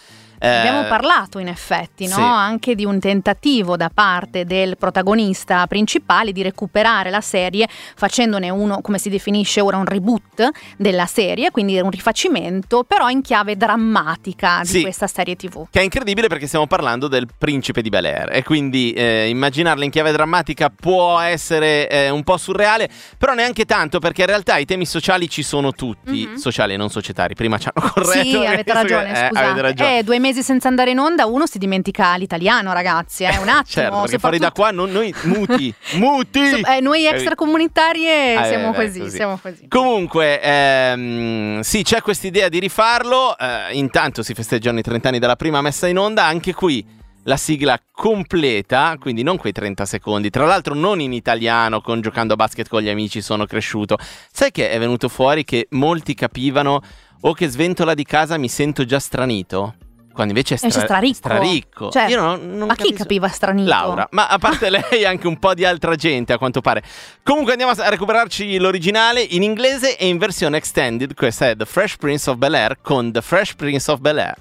[0.44, 2.14] Eh, Abbiamo parlato in effetti no?
[2.14, 2.20] sì.
[2.20, 8.80] anche di un tentativo da parte del protagonista principale di recuperare la serie facendone uno,
[8.80, 14.60] come si definisce ora, un reboot della serie, quindi un rifacimento, però in chiave drammatica
[14.62, 14.80] di Sì.
[14.80, 15.66] questa serie tv.
[15.70, 19.84] Che è incredibile perché stiamo parlando del principe di Bel Air e quindi eh, immaginarla
[19.84, 24.56] in chiave drammatica può essere eh, un po' surreale, però neanche tanto perché in realtà
[24.56, 26.34] i temi sociali ci sono tutti, Mhm.
[26.36, 27.34] sociali e non societari.
[27.34, 28.22] Prima ci hanno corretto.
[28.22, 29.38] Sì, avete ragione, Eh, scusate.
[29.46, 29.98] avete ragione.
[29.98, 33.64] Eh, due mesi senza andare in onda, uno si dimentica l'italiano, ragazzi, è un attimo.
[33.66, 36.48] certo, perché fuori da qua non- noi muti, muti.
[36.48, 39.16] So- eh, noi extracomunitarie Eh, siamo eh, così, così.
[39.16, 39.66] siamo così.
[39.68, 43.36] Comunque, ehm, sì, c'è quest'idea di rifarlo.
[43.36, 46.24] eh, intanto si festeggiano i 30 anni dalla prima messa in onda.
[46.24, 46.84] Anche qui
[47.24, 50.30] la sigla completa, quindi non quei 30 secondi.
[50.30, 53.96] Tra l'altro, non in italiano, con giocando a basket con gli amici sono cresciuto.
[54.32, 56.80] Sai che è venuto fuori che molti capivano
[57.20, 59.74] o che sventola di casa mi sento già stranito?
[60.12, 61.16] Quando invece è Invece stra- straricco.
[61.16, 61.90] straricco.
[61.90, 62.10] Certo.
[62.12, 63.02] Io non, non Ma chi capisco.
[63.02, 63.68] capiva stranito?
[63.68, 66.82] Laura, ma a parte lei anche un po' di altra gente a quanto pare.
[67.22, 71.14] Comunque andiamo a recuperarci l'originale in inglese e in versione extended.
[71.14, 74.36] Questa è The Fresh Prince of Bel Air con The Fresh Prince of Bel Air.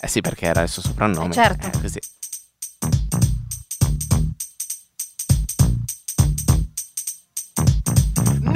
[0.00, 1.30] Eh sì, perché era il suo soprannome.
[1.30, 1.66] Eh, certo.
[1.66, 1.98] Eh, così.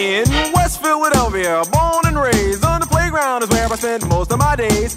[0.00, 4.38] In West Philadelphia, born and raised on the playground is where I spent most of
[4.38, 4.96] my days.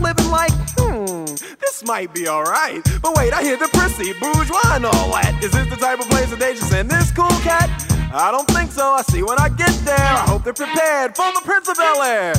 [0.00, 0.52] living like?
[0.76, 1.24] Hmm,
[1.60, 2.82] this might be alright.
[3.02, 5.38] But wait, I hear the prissy, bourgeois, and all that.
[5.42, 7.68] Is this the type of place that they just send this cool cat?
[8.12, 8.92] I don't think so.
[8.92, 9.96] I see when I get there.
[9.96, 12.34] I hope they're prepared for the Prince of Bel Air.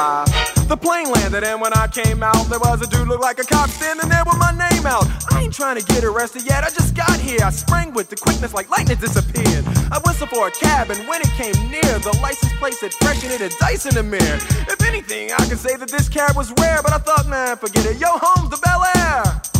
[0.00, 0.24] Uh,
[0.68, 3.44] the plane landed, and when I came out, there was a dude looked like a
[3.44, 5.04] cop standing there with my name out.
[5.28, 7.40] I ain't trying to get arrested yet, I just got here.
[7.42, 9.64] I sprang with the quickness like lightning disappeared.
[9.90, 13.24] I whistled for a cab, and when it came near, the license plate said fresh
[13.24, 14.38] and it had dice in the mirror.
[14.70, 17.84] If anything, I could say that this cab was rare, but I thought, man, forget
[17.84, 17.98] it.
[17.98, 19.57] Yo, home's the Bel Air.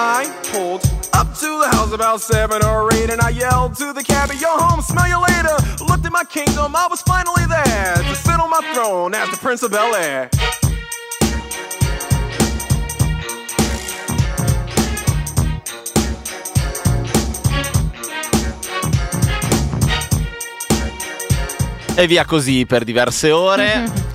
[0.00, 4.04] I pulled up to the house about seven or eight, and I yelled to the
[4.04, 8.14] cabbie, "Yo, home, smell you later." Looked at my kingdom, I was finally there to
[8.14, 10.30] sit on my throne as the Prince of Bel Air.
[21.96, 24.06] E via così per diverse ore.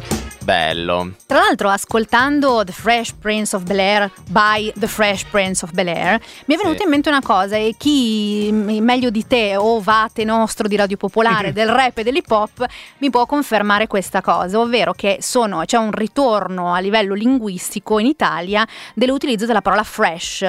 [0.43, 1.13] Bello.
[1.25, 5.87] Tra l'altro, ascoltando The Fresh Prince of Bel Air by The Fresh Prince of Bel
[5.87, 6.83] Air, mi è venuta Sì.
[6.83, 7.55] in mente una cosa.
[7.55, 12.29] E chi meglio di te o vate nostro di Radio Popolare, del rap e dell'hip
[12.29, 12.65] hop,
[12.99, 18.05] mi può confermare questa cosa, ovvero che sono- c'è un ritorno a livello linguistico in
[18.07, 20.45] Italia dell'utilizzo della parola fresh.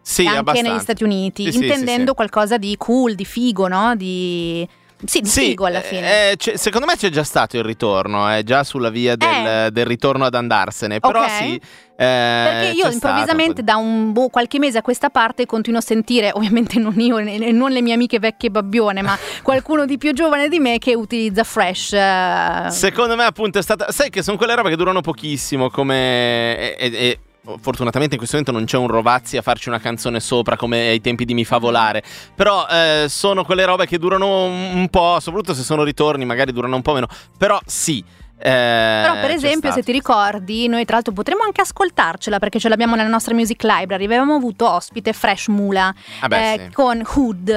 [0.00, 0.70] Sì, anche abbastanza.
[0.72, 2.16] negli Stati Uniti, Sì, intendendo sì.
[2.16, 3.94] qualcosa di cool, di figo, no?
[3.94, 4.66] Di.
[5.04, 6.30] Sì, di Sì, alla fine.
[6.32, 9.86] eh, c'è- secondo me c'è già stato il ritorno, è già sulla via del, del
[9.86, 10.98] ritorno ad andarsene.
[10.98, 11.24] Però Eh.
[11.24, 11.30] Ok.
[11.30, 11.54] sì.
[11.54, 11.60] eh,
[11.96, 16.30] Perché io improvvisamente stato da un boh, qualche mese a questa parte continuo a sentire,
[16.34, 20.48] ovviamente non io e non le mie amiche vecchie babbione, ma qualcuno di più giovane
[20.48, 21.92] di me che utilizza Fresh.
[21.92, 22.66] eh.
[22.70, 23.90] Secondo me, appunto, è stata.
[23.92, 25.70] Sai che sono quelle robe che durano pochissimo.
[25.70, 26.76] Come.
[26.76, 27.18] E- e
[27.60, 31.00] fortunatamente in questo momento non c'è un Rovazzi a farci una canzone sopra come ai
[31.00, 32.02] tempi di Mi fa volare.
[32.34, 36.76] Però eh, sono quelle robe che durano un, po', soprattutto se sono ritorni, magari durano
[36.76, 37.06] un po' meno.
[37.36, 38.04] Però sì.
[38.40, 42.68] Eh, Però, per esempio, se ti ricordi, noi tra l'altro potremmo anche ascoltarcela perché ce
[42.68, 44.04] l'abbiamo nella nostra music library.
[44.04, 46.72] Avevamo avuto ospite Fresh Mula Ah beh, eh, sì.
[46.72, 47.48] con Hood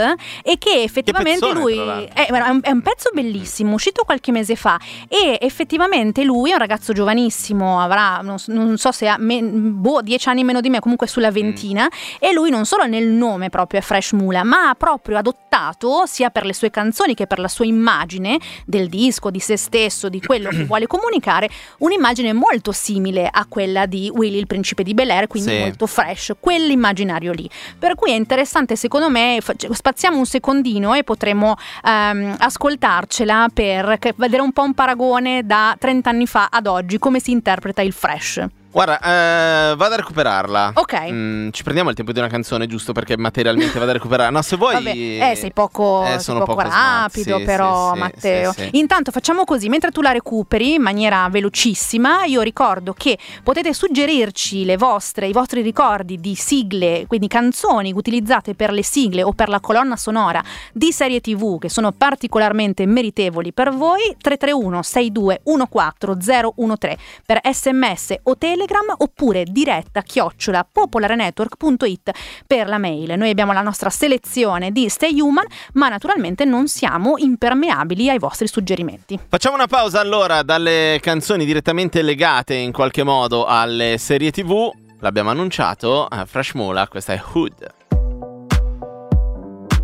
[0.43, 1.77] e che effettivamente pezzone, lui
[2.13, 6.53] è, è un, è un pezzo bellissimo, uscito qualche mese fa e effettivamente lui è
[6.53, 10.61] un ragazzo giovanissimo, avrà non, so- non so se ha me- boh, dieci anni meno
[10.61, 11.33] di me, comunque sulla Mm.
[11.33, 11.89] ventina
[12.19, 16.29] e lui non solo nel nome proprio è Fresh Mula, ma ha proprio adottato sia
[16.29, 20.19] per le sue canzoni che per la sua immagine del disco, di se stesso, di
[20.21, 25.09] quello che vuole comunicare, un'immagine molto simile a quella di Willy il principe di Bel
[25.09, 25.59] Air, quindi Sì.
[25.59, 27.49] molto fresh, quell'immaginario lì.
[27.77, 33.97] Per cui è interessante secondo me, fa- spaziamo un secondino e potremo ehm, ascoltarcela per
[34.15, 37.91] vedere un po' un paragone da 30 anni fa ad oggi, come si interpreta il
[37.91, 38.45] fresh.
[38.71, 40.71] Guarda, eh, vado a recuperarla.
[40.75, 41.09] Ok.
[41.11, 42.93] Mm, ci prendiamo il tempo di una canzone, giusto?
[42.93, 44.31] Perché materialmente vado a recuperarla.
[44.31, 44.75] No, se vuoi.
[44.75, 48.53] Vabbè, eh, sei poco, Eh, sei sono poco poco rapido, sì, però, sì, Matteo.
[48.53, 48.69] sì.
[48.73, 54.63] Intanto facciamo così: mentre tu la recuperi in maniera velocissima, io ricordo che potete suggerirci
[54.63, 59.49] le vostre, i vostri ricordi di sigle, quindi canzoni utilizzate per le sigle o per
[59.49, 64.15] la colonna sonora di serie TV che sono particolarmente meritevoli per voi.
[64.17, 72.11] 331 6214 013 per sms o telegram oppure diretta chiocciola popolarenetwork.it
[72.45, 73.17] per la mail.
[73.17, 78.47] Noi abbiamo la nostra selezione di Stay Human, ma naturalmente non siamo impermeabili ai vostri
[78.47, 79.19] suggerimenti.
[79.27, 84.69] Facciamo una pausa allora dalle canzoni direttamente legate in qualche modo alle serie TV.
[84.99, 87.73] L'abbiamo annunciato, eh, Fresh Mola, questa è Hood.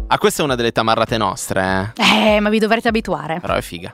[0.10, 2.36] Ah, questa è una delle tamarrate nostre, eh.
[2.36, 3.40] Eh, ma vi dovrete abituare.
[3.40, 3.94] Però è figa.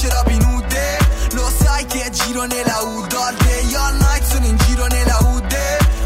[0.00, 0.76] Frecce Robin Hood
[1.32, 3.74] Lo sai che giro nella UD all day.
[3.74, 5.56] All night Sono in giro nella UD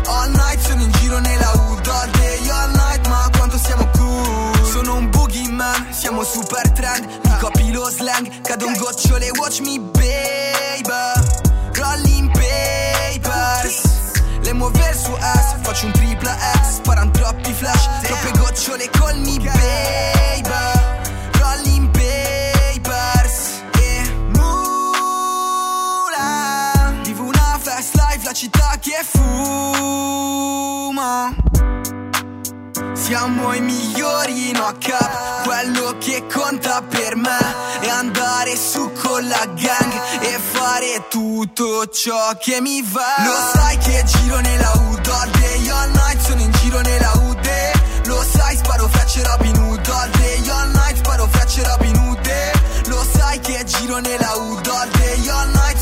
[0.06, 2.48] All night sono in giro nella UD all day.
[2.48, 4.66] All night Ma quanto siamo cool.
[4.66, 7.06] Sono un boogeyman Siamo super trend.
[7.22, 10.82] Mi copi lo slang Cade un gocciole Watch me baby
[11.72, 13.82] Rolling papers.
[14.42, 16.74] Le muover su S, faccio un tripla X.
[16.74, 20.73] Sparan troppi flash, troppe gocciole col mi baby
[28.34, 30.32] città che fuma.
[32.92, 37.38] Siamo i migliori in cap Quello che conta per me
[37.80, 43.14] È andare su con la gang E fare tutto ciò che mi va.
[43.24, 47.48] Lo sai che giro nella UD All day all night sono in giro nella UD
[48.06, 52.30] Lo sai sparo frecce Robin Hood All day all night sparo frecce Robin Hood
[52.86, 55.78] Lo sai che giro nella UD All day all night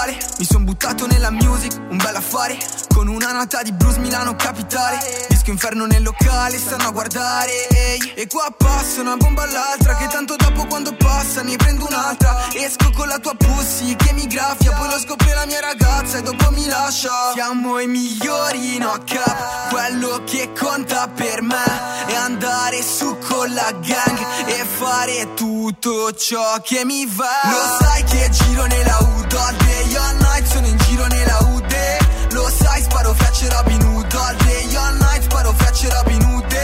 [0.00, 0.29] hood tropicale Mi son
[0.70, 2.56] buttato nella music, un bel affare.
[2.94, 4.98] Con una nota di blues Milano capitale.
[5.28, 8.12] Disco inferno nel locale, stanno a guardare ehi.
[8.14, 12.46] E qua passa una bomba all'altra Che tanto dopo quando passa ne prendo un'altra.
[12.54, 16.22] Esco con la tua pussy che mi graffia Poi lo scopre la mia ragazza e
[16.22, 17.32] dopo mi lascia.
[17.32, 21.64] Siamo i migliori in cap Quello che conta per me
[22.06, 27.40] È andare su con la gang E fare tutto ciò che mi va.
[27.44, 32.32] Lo sai che giro nella UD All day all night sono in giro nella UD
[32.32, 34.74] Lo sai sparo frecce Robin Hood All day.
[34.76, 36.54] All night sparo frecce Robin Hood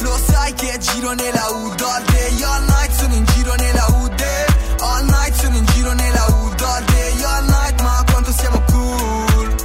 [0.00, 2.42] Lo sai che giro nella UD All day.
[2.42, 4.22] All night sono in giro nella UD
[4.80, 7.22] All night sono in giro nella UD All day.
[7.22, 9.56] All night ma quanto siamo cool.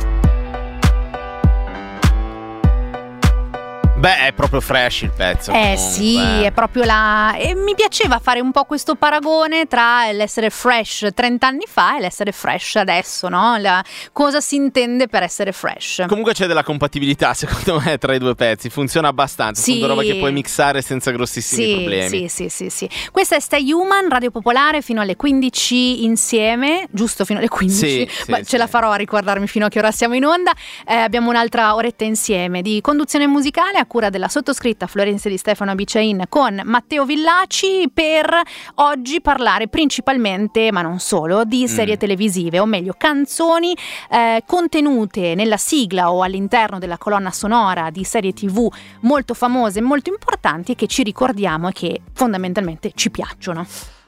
[3.98, 5.52] Beh, proprio fresh il pezzo.
[5.52, 7.36] Eh comunque, sì, è proprio la...
[7.36, 12.02] E mi piaceva fare un po' questo paragone tra l'essere fresh 30 anni fa e
[12.02, 13.58] l'essere fresh adesso, no?
[13.58, 16.04] La- Cosa si intende per essere fresh?
[16.08, 18.70] Comunque c'è della compatibilità, secondo me, tra i due pezzi.
[18.70, 19.62] Funziona abbastanza.
[19.62, 19.74] Sì.
[19.76, 22.30] Sono roba che puoi mixare senza grossissimi Sì, problemi.
[22.30, 22.90] sì, sì, sì, sì.
[23.12, 28.08] Questa è Stay Human, Radio Popolare, fino alle 15 insieme, giusto fino alle 15?
[28.10, 28.46] Sì, Ma sì.
[28.46, 30.52] ce la farò a ricordarmi fino a che ora siamo in onda.
[30.88, 35.72] Eh, abbiamo un'altra oretta insieme di conduzione musicale a cura della sottoscritta Florenza Di Stefano
[35.72, 38.30] Abiciain con Matteo Villaci per
[38.76, 42.00] oggi parlare principalmente, ma non solo, di serie Mm.
[42.00, 43.74] televisive, o meglio canzoni
[44.10, 48.70] eh, contenute nella sigla o all'interno della colonna sonora di serie tv
[49.02, 53.66] molto famose e molto importanti che ci ricordiamo e che fondamentalmente ci piacciono.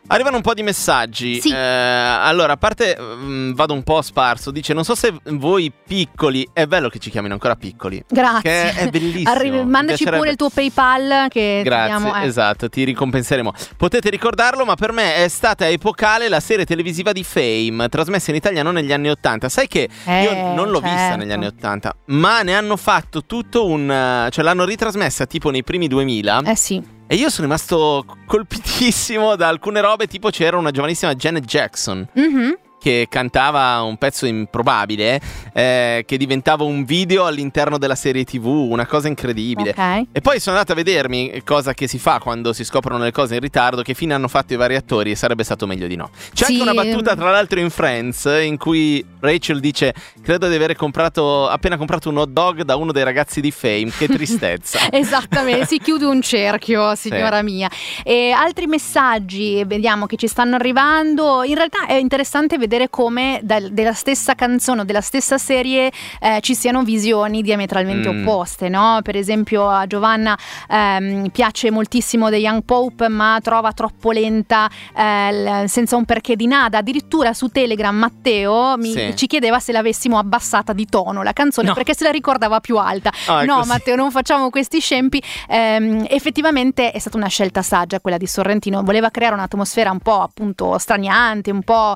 [0.07, 1.41] Arrivano un po' di messaggi.
[1.41, 1.49] Sì.
[1.51, 4.51] Eh, allora, a parte mm, vado un po' sparso.
[4.51, 6.47] Dice: Non so se voi piccoli.
[6.53, 8.03] È bello che ci chiamino ancora piccoli.
[8.07, 8.73] Grazie.
[8.75, 9.29] È bellissimo.
[9.31, 12.25] Arri- mandaci piacerebbe- pure il tuo PayPal che Grazie, diamo, eh.
[12.25, 13.51] esatto, ti ricompenseremo.
[13.77, 18.37] Potete ricordarlo, ma per me è stata epocale la serie televisiva di Fame, trasmessa in
[18.37, 19.49] italiano negli anni 80.
[19.49, 21.17] Sai che Eh, io non l'ho vista certo.
[21.17, 23.89] negli anni 80, ma ne hanno fatto tutto un...
[23.89, 26.93] eh, cioè l'hanno ritrasmessa tipo nei primi 2000 Eh sì.
[27.07, 32.57] E io sono rimasto colpitissimo da alcune robe, tipo c'era una giovanissima Janet Jackson Mhm.
[32.85, 35.19] Che cantava un pezzo improbabile
[35.53, 39.71] eh, che diventava un video all'interno della serie tv, una cosa incredibile.
[39.71, 40.07] Ok.
[40.11, 43.33] E poi sono andato a vedermi cosa che si fa quando si scoprono le cose
[43.33, 46.11] in ritardo, che fine hanno fatto i vari attori e sarebbe stato meglio di no.
[46.31, 50.53] C'è Sì, anche una battuta tra l'altro in Friends in cui Rachel dice credo di
[50.53, 54.77] aver comprato appena comprato un hot dog da uno dei ragazzi di Fame, che tristezza.
[54.93, 57.67] Esattamente, si chiude un cerchio, signora mia.
[58.03, 61.41] E altri messaggi, vediamo che ci stanno arrivando.
[61.41, 66.39] In realtà è interessante vedere come dal- della stessa canzone o della stessa serie eh,
[66.41, 68.21] ci siano visioni diametralmente Mm.
[68.27, 68.99] opposte, no?
[69.03, 70.37] Per esempio a Giovanna
[70.69, 76.47] ehm, piace moltissimo The Young Pope, ma trova troppo lenta eh, senza un perché di
[76.47, 76.77] nada.
[76.79, 79.13] Addirittura su Telegram Matteo mi- Sì.
[79.15, 81.73] ci chiedeva se l'avessimo abbassata di tono la canzone No.
[81.73, 83.11] perché se la ricordava più alta.
[83.27, 83.67] Ah, no, così.
[83.69, 85.21] Matteo, non facciamo questi scempi.
[85.47, 88.83] Ehm, effettivamente è stata una scelta saggia quella di Sorrentino.
[88.83, 91.95] Voleva creare un'atmosfera un po' appunto straniante, un po'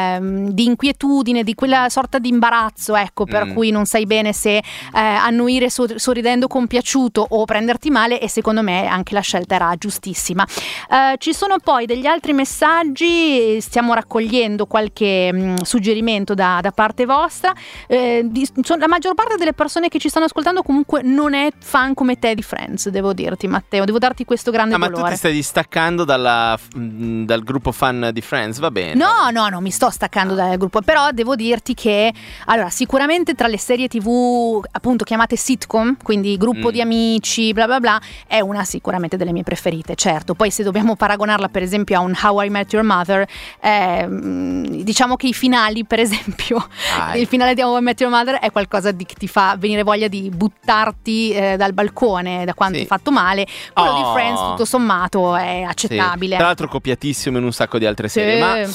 [0.00, 3.52] ehm, di inquietudine, di quella sorta di imbarazzo, ecco, per Mm.
[3.54, 8.20] cui non sai bene se eh, annuire sor- sorridendo compiaciuto o prenderti male.
[8.20, 10.46] E secondo me anche la scelta era giustissima.
[10.90, 17.04] Eh, ci sono poi degli altri messaggi, stiamo raccogliendo qualche mm, suggerimento da, da parte
[17.06, 17.52] vostra.
[17.86, 21.50] Eh, di- so- la maggior parte delle persone che ci stanno ascoltando comunque non è
[21.58, 25.02] fan come te di Friends, devo dirti Matteo, devo darti questo grande Ah, ma tu
[25.02, 28.94] ti stai distaccando dalla- mh, dal gruppo fan di Friends, va bene.
[28.94, 32.12] No, no, no, mi sto staccando dal gruppo, però devo dirti che
[32.46, 36.72] allora, sicuramente tra le serie TV appunto chiamate sitcom, quindi gruppo Mm.
[36.72, 40.34] di amici, bla bla bla, è una sicuramente delle mie preferite, certo.
[40.34, 43.26] Poi se dobbiamo paragonarla per esempio a un How I Met Your Mother,
[43.60, 46.66] ehm, diciamo che i finali, per esempio,
[46.96, 47.20] Dai.
[47.20, 49.82] il finale di How I Met Your Mother è qualcosa di- che ti fa venire
[49.82, 52.82] voglia di buttarti eh, dal balcone da quando Sì.
[52.82, 53.46] hai fatto male.
[53.72, 54.12] Quello di Oh.
[54.12, 55.68] Friends tutto sommato è Sì.
[55.68, 56.36] accettabile.
[56.36, 58.20] Tra l'altro copiatissimo in un sacco di altre Sì.
[58.20, 58.40] serie.
[58.40, 58.68] Ma eh,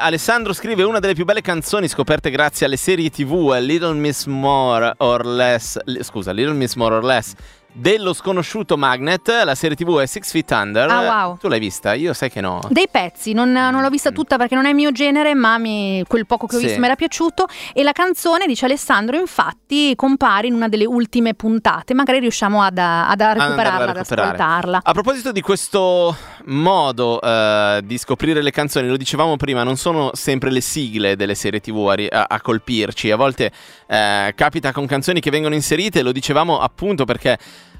[0.00, 4.94] Alessandro scrive una delle più belle canzoni scoperte grazie alle serie TV, Little Miss More
[4.98, 5.78] or Less.
[6.02, 7.32] scusa, Little Miss More or Less.
[7.70, 10.88] Dello sconosciuto Magnet, la serie TV è Six Feet Under.
[10.90, 11.36] Ah, wow.
[11.36, 11.92] Tu l'hai vista?
[11.92, 12.60] Io sai che no.
[12.70, 16.02] Dei pezzi, non, non l'ho vista tutta perché non è il mio genere, ma mi-
[16.08, 16.64] quel poco che ho Sì.
[16.64, 17.46] visto mi era piaciuto.
[17.74, 21.94] E la canzone, dice Alessandro, infatti compare in una delle ultime puntate.
[21.94, 24.22] Magari riusciamo ad, ad recuperarla, ad recuperare.
[24.28, 24.80] ascoltarla.
[24.82, 26.16] A proposito di questo
[26.48, 31.34] modo eh, di scoprire le canzoni, lo dicevamo prima, non sono sempre le sigle delle
[31.34, 33.10] serie TV a, a- colpirci.
[33.10, 33.50] A volte
[33.86, 37.38] eh, capita con canzoni che vengono inserite, lo dicevamo appunto perché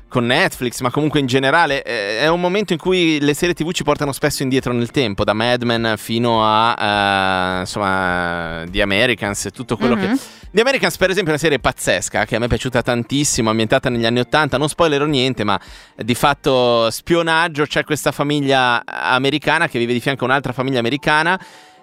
[0.09, 3.73] con Netflix, ma comunque in generale, eh, è un momento in cui le serie TV
[3.73, 9.45] ci portano spesso indietro nel tempo, da Mad Men fino a eh, insomma The Americans
[9.47, 10.01] e tutto quello Mhm.
[10.01, 10.19] che
[10.51, 13.91] The Americans, per esempio, è una serie pazzesca che a me è piaciuta tantissimo, ambientata
[13.91, 14.57] negli anni Ottanta.
[14.57, 15.61] Non spoilerò niente, ma
[15.95, 17.65] di fatto spionaggio.
[17.67, 21.39] C'è questa famiglia americana che vive di fianco a un'altra famiglia americana.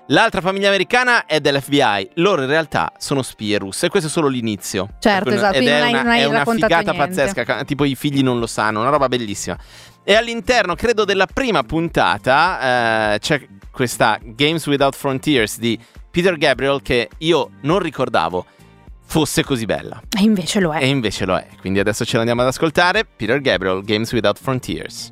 [0.07, 2.09] L'altra famiglia americana è dell'FBI.
[2.16, 3.86] Loro in realtà sono spie russe.
[3.86, 4.89] E questo è solo l'inizio.
[4.99, 6.97] Certo, Ed esatto, è quindi non una, non hai è una figata niente.
[6.97, 7.43] pazzesca.
[7.43, 9.57] ca- Tipo i figli non lo sanno, una roba bellissima.
[10.03, 15.78] E all'interno, credo, della prima puntata eh, c'è questa Games Without Frontiers di
[16.09, 18.45] Peter Gabriel che io non ricordavo
[19.06, 20.01] fosse così bella.
[20.18, 20.82] E invece lo è.
[20.82, 21.47] E invece lo è.
[21.60, 23.06] Quindi adesso ce l'andiamo ad ascoltare.
[23.06, 25.12] Peter Gabriel, Games Without Frontiers.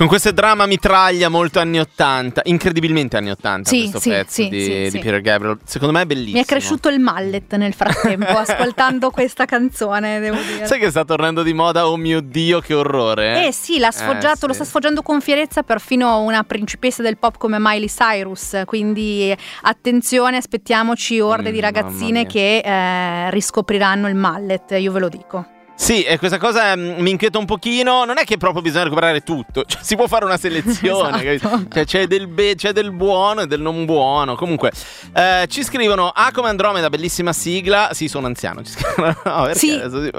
[0.00, 4.48] Con questo dramma mitraglia molto anni 80, incredibilmente anni 80 Sì, questo sì, pezzo sì,
[4.48, 4.98] di, sì, di.
[4.98, 5.58] Peter Gabriel.
[5.62, 6.38] Secondo me è bellissimo.
[6.38, 10.64] Mi è cresciuto il mallet nel frattempo ascoltando questa canzone, devo dire.
[10.64, 11.86] Sai che sta tornando di moda?
[11.86, 13.48] Oh mio Dio, che orrore.
[13.48, 14.46] Eh sì, l'ha sfoggiato, sì.
[14.46, 18.62] lo sta sfoggiando con fierezza perfino una principessa del pop come Miley Cyrus.
[18.64, 25.08] Quindi attenzione, aspettiamoci orde Mm, di ragazzine che eh, riscopriranno il mallet, io ve lo
[25.10, 25.58] dico.
[25.80, 28.04] Sì, e questa cosa mm, mi inquieta un pochino.
[28.04, 31.18] Non è che proprio bisogna recuperare tutto, cioè, si può fare una selezione.
[31.40, 31.66] Esatto.
[31.72, 34.34] Cioè, c'è, del be- c'è del buono e del non buono.
[34.34, 34.72] Comunque,
[35.14, 37.90] eh, ci scrivono A come Andromeda, bellissima sigla.
[37.92, 38.62] Sì, sono anziano.
[38.62, 39.70] Ci scrivono, no, perché Sì.
[39.70, 40.02] adesso.
[40.02, 40.10] Eh,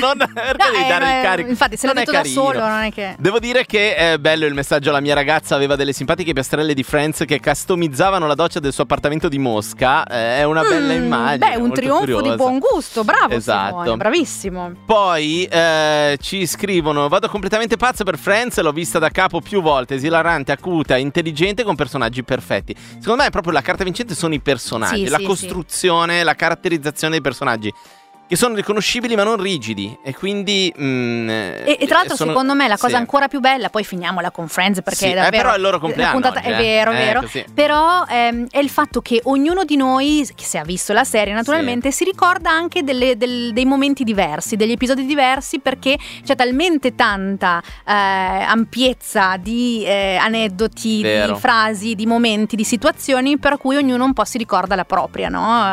[0.00, 1.48] non, perché No, devi eh, dare eh, il carico.
[1.50, 3.14] infatti, se Non è detto da solo, non è che.
[3.18, 4.90] Devo dire che è bello il messaggio.
[4.90, 8.82] La mia ragazza aveva delle simpatiche piastrelle di Friends che customizzavano la doccia del suo
[8.82, 10.04] appartamento di Mosca.
[10.06, 11.50] Eh, è una bella Mm, immagine.
[11.50, 12.36] Beh, un trionfo di curiosa.
[12.36, 13.80] buon gusto, bravo Esatto.
[13.82, 14.72] Simone, bravissimo.
[14.84, 18.60] Poi eh, ci scrivono: Vado completamente pazzo per Friends.
[18.60, 19.94] L'ho vista da capo più volte.
[19.94, 22.74] Esilarante, acuta, intelligente, con personaggi perfetti.
[22.98, 26.34] Secondo me, è proprio la carta vincente sono i personaggi, Sì, la sì, costruzione, la
[26.34, 27.72] caratterizzazione dei personaggi.
[28.34, 29.96] Che sono riconoscibili ma non rigidi.
[30.02, 30.74] E quindi.
[30.76, 32.98] mm, E, e tra l'altro, sono- secondo me, la cosa sì.
[32.98, 35.36] ancora più bella, poi finiamola con Friends perché Sì, è eh, davvero.
[35.36, 36.56] però è il loro compleanno puntata- oggi, è eh.
[36.56, 37.20] vero, è Eh, vero.
[37.20, 37.44] così.
[37.54, 41.32] Però ehm, è il fatto che ognuno di noi, che se ha visto la serie,
[41.32, 46.96] naturalmente, si ricorda anche delle- del- dei momenti diversi, degli episodi diversi, perché c'è talmente
[46.96, 51.34] tanta eh, ampiezza di eh, aneddoti, Vero.
[51.34, 55.28] di frasi, di momenti, di situazioni, per cui ognuno un po' si ricorda la propria,
[55.28, 55.38] no?
[55.40, 55.68] Eh,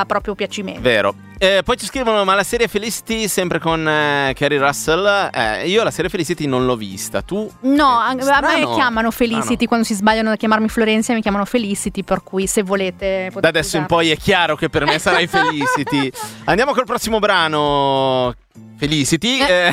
[0.00, 0.82] a proprio piacimento.
[0.82, 1.14] Vero.
[1.42, 5.28] Eh, poi ci scrivono: Ma la serie Felicity, sempre con eh, Carrie Russell.
[5.34, 7.20] Eh, io la serie Felicity non l'ho vista.
[7.22, 7.50] Tu?
[7.62, 9.66] No, Eh, a- me chiamano Felicity Strano.
[9.66, 13.76] quando si sbagliano a chiamarmi Florenzia, mi chiamano Felicity, per cui se volete Da adesso
[13.76, 13.86] in usarla.
[13.86, 16.12] poi è chiaro che per me sarai Felicity.
[16.44, 18.34] Andiamo col prossimo brano.
[18.82, 19.38] Felicity.
[19.40, 19.72] eh,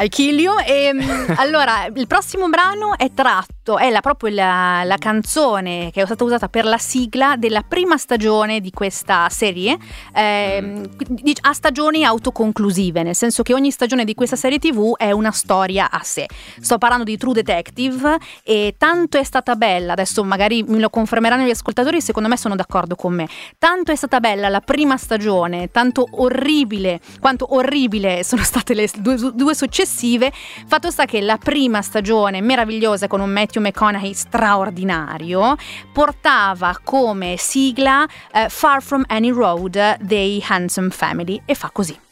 [0.00, 0.54] I kill you.
[0.64, 6.00] E, mm, allora, il prossimo brano è tratto, è la- proprio la, la canzone che
[6.00, 9.76] è stata usata per la sigla della prima stagione di questa serie,
[10.14, 15.10] ehm, di- a stagioni autoconclusive, nel senso che ogni stagione di questa serie TV è
[15.10, 16.26] una storia a sé.
[16.58, 21.44] Sto parlando di True Detective e tanto è stata bella, adesso magari me lo confermeranno
[21.44, 23.28] gli ascoltatori, secondo me sono d'accordo con me.
[23.58, 29.54] Tanto è stata bella la prima stagione, tanto orribile, quanto orribile sono state le due,
[29.54, 30.32] successive.
[30.66, 35.56] Fatto sta che la prima stagione meravigliosa con un Matthew McConaughey straordinario
[35.92, 42.03] portava come sigla eh, Far From Any Road dei Handsome Family e fa così.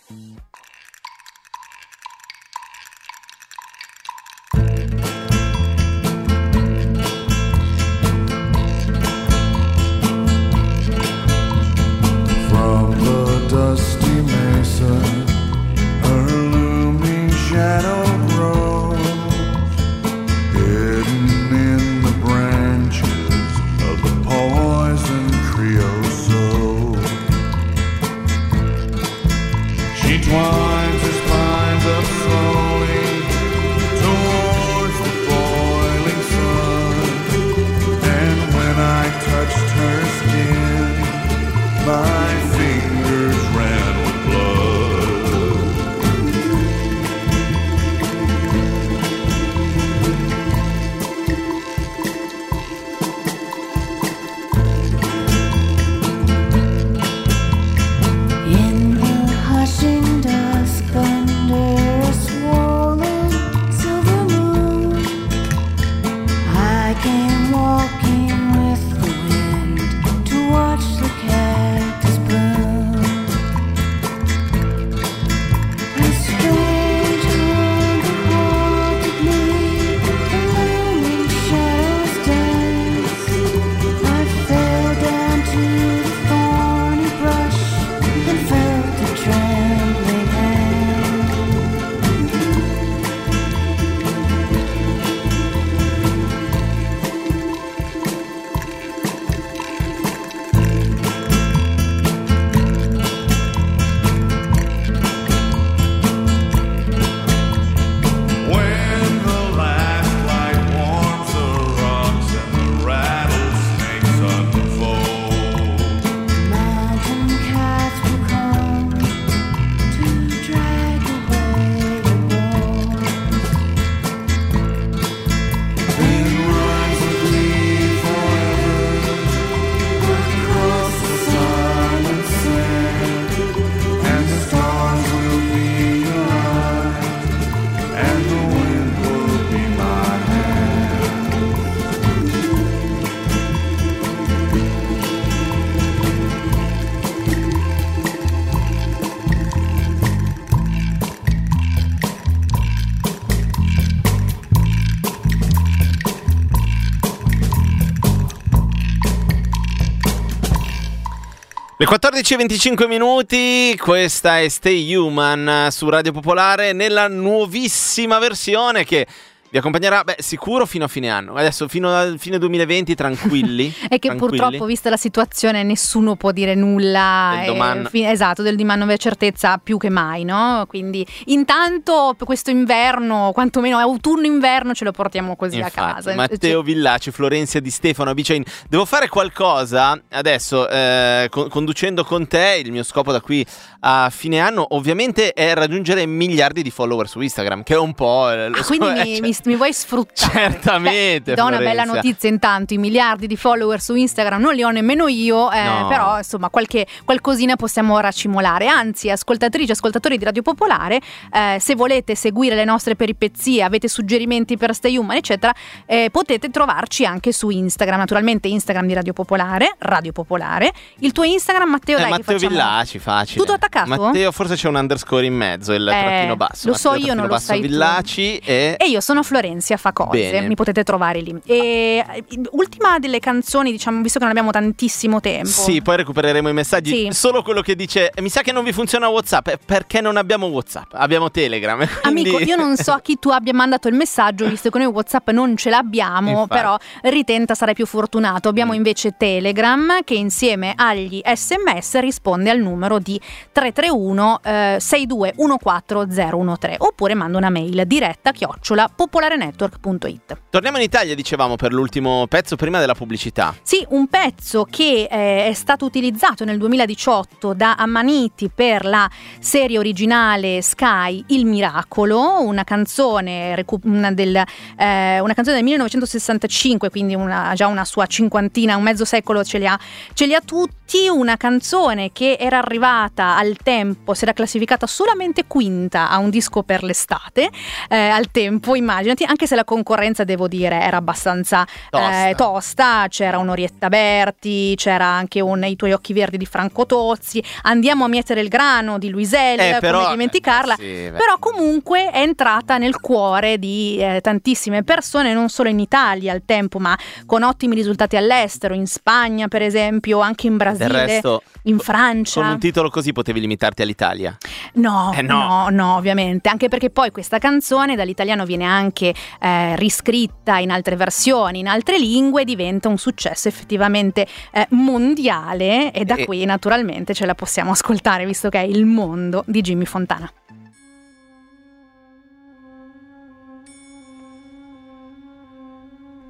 [161.93, 169.07] 14.25 minuti, questa è Stay Human su Radio Popolare nella nuovissima versione che
[169.53, 171.35] vi accompagnerà, beh, sicuro fino a fine anno.
[171.35, 173.69] Adesso fino a fine 2020 tranquilli.
[173.87, 174.39] È che tranquilli.
[174.39, 177.33] purtroppo, vista la situazione, nessuno può dire nulla.
[177.35, 177.85] Del eh, domani.
[177.91, 180.65] fi- esatto, del di non certezza più che mai, no?
[180.67, 186.15] Quindi, intanto, questo inverno, quantomeno autunno-inverno, ce lo portiamo così Infatti, a casa.
[186.15, 188.43] Matteo Villaci, Florenzia Di Stefano, Abicain.
[188.71, 192.59] Devo fare qualcosa adesso, eh, co- conducendo con te.
[192.65, 193.45] Il mio scopo da qui
[193.81, 198.31] a fine anno, ovviamente, è raggiungere miliardi di follower su Instagram, che è un po'.
[198.31, 200.30] eh, lo Ah, so- quindi eh, mi, cioè- mi- mi vuoi sfruttare?
[200.53, 204.62] Certamente, Beh, do una bella notizia intanto, i miliardi di follower su Instagram non li
[204.62, 205.86] ho nemmeno io, eh, No.
[205.88, 208.66] però insomma qualche, qualcosina possiamo racimolare.
[208.68, 211.01] Anzi, ascoltatrici, ascoltatori di Radio Popolare,
[211.32, 215.53] eh, se volete seguire le nostre peripezie, avete suggerimenti per Stay Human, eccetera,
[215.86, 217.99] eh, potete trovarci anche su Instagram.
[217.99, 220.72] Naturalmente Instagram di Radio Popolare, Radio Popolare.
[221.01, 223.38] Il tuo Instagram, Matteo, Eh, dai, Matteo Villaci, facile.
[223.40, 223.88] Tutto attaccato?
[223.88, 226.68] Matteo, forse c'è un underscore in mezzo, il Eh, trattino basso.
[226.68, 227.66] lo so Matteo io, non lo sai tu.
[227.68, 228.76] Villaci e...
[228.78, 230.47] E io sono Florenzia fa cose, Bene.
[230.47, 231.35] mi potete trovare lì.
[231.47, 235.49] E eh, ultima delle canzoni, diciamo, visto che non abbiamo tantissimo tempo.
[235.49, 236.91] Sì, poi recupereremo i messaggi.
[236.91, 237.09] Sì.
[237.12, 239.49] Solo quello che dice: Mi sa che non vi funziona WhatsApp.
[239.49, 240.93] Eh, Perché non abbiamo WhatsApp?
[240.95, 241.78] Abbiamo Telegram.
[242.03, 244.87] quindi- Amico, io non so a chi tu abbia mandato il messaggio, visto che noi
[244.89, 246.49] WhatsApp non ce l'abbiamo, Infatti.
[246.49, 248.49] però ritenta sarai più fortunato.
[248.49, 248.76] Abbiamo Mm.
[248.76, 253.18] invece Telegram che insieme agli sms risponde al numero di
[253.53, 258.91] 331 eh, 6214013 oppure manda una mail diretta chiocciola
[259.23, 260.37] popolarenetwork.it.
[260.51, 263.55] Torniamo in Italia, dicevamo, per l'ultimo pezzo prima della pubblicità.
[263.62, 269.09] Sì, un pezzo che eh, è stato utilizzato nel 2018 da Ammaniti per la
[269.39, 274.37] serie originale Sky Il Miracolo, una canzone, una del,
[274.77, 279.59] eh, una canzone del 1965, quindi una- già una sua cinquantina, un mezzo secolo ce
[279.59, 279.79] li, ha,
[280.12, 285.47] ce li ha tutti, una canzone che era arrivata al tempo, si era classificata solamente
[285.47, 287.49] quinta a un disco per l'estate,
[287.89, 288.75] eh, al tempo,
[289.13, 292.29] immaginati, anche se la concorrenza, devo dire, era abbastanza Tosta.
[292.29, 297.43] eh, tosta, c'era un'Orietta Berti, c'era anche un I tuoi occhi verdi di Franco Tozzi,
[297.63, 300.75] Andiamo a mietere il grano di Luisel, Eh, però- come dimenticarla.
[300.77, 306.33] Sì, però comunque è entrata nel cuore di eh, tantissime persone, non solo in Italia
[306.33, 306.97] al tempo, ma
[307.27, 312.41] con ottimi risultati all'estero, in Spagna per esempio, anche in Brasile, resto, in Francia.
[312.41, 314.37] con un titolo così potevi limitarti all'Italia.
[314.75, 315.47] No, Eh, no.
[315.47, 320.97] no, no, ovviamente, anche perché poi questa canzone dall'italiano viene anche eh, riscritta in altre
[320.97, 327.15] versioni, in altre lingue, diventa un successo effettivamente eh, mondiale e da E- qui naturalmente
[327.15, 330.31] ce la possiamo ascoltare visto che è il mondo di Jimmy Fontana.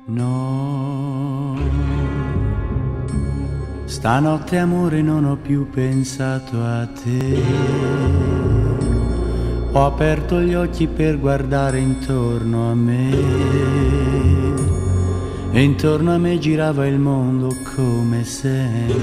[0.04, 1.56] No,
[3.84, 8.51] stanotte amore non ho più pensato a te.
[9.74, 13.10] Ho aperto gli occhi per guardare intorno a me.
[15.50, 18.94] E intorno a me girava il mondo come sempre.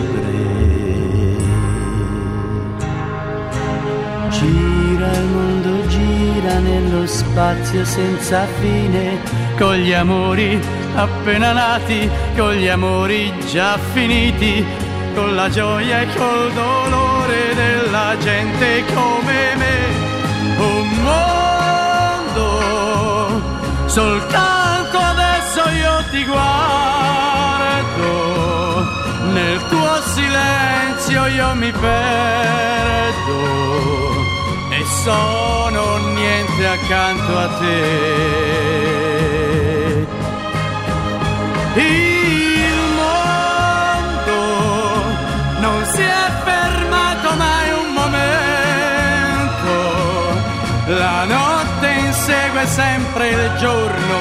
[4.29, 9.17] Gira il mondo, gira nello spazio senza fine,
[9.57, 10.59] con gli amori
[10.93, 12.07] appena nati,
[12.37, 14.63] con gli amori già finiti,
[15.15, 19.88] con la gioia e col dolore della gente come me.
[22.29, 22.47] Mondo,
[23.87, 28.07] soltanto adesso io ti guardo,
[29.33, 33.37] nel tuo silenzio io mi perdo.
[34.71, 38.89] E sono niente accanto a te.
[52.65, 54.17] Sempre il giorno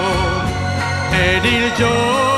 [1.11, 2.38] ed il giorno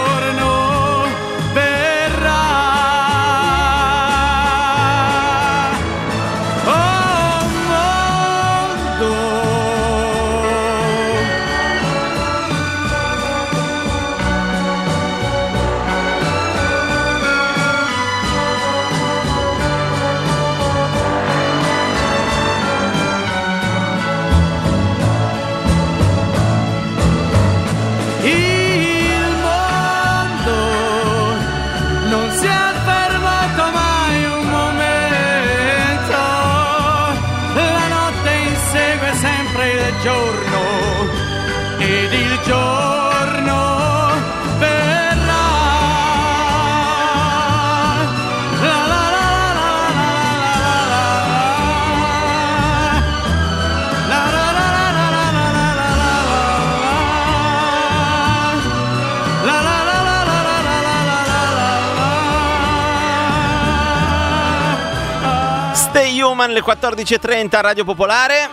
[66.40, 68.48] Human, le 14.30 Radio Popolare.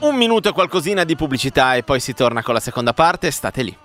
[0.00, 3.32] Un minuto e qualcosina di pubblicità e poi si torna con la seconda parte.
[3.32, 3.76] State lì.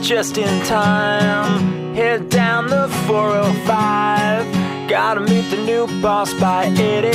[0.00, 1.07] just in time.
[6.00, 7.07] Boss by 8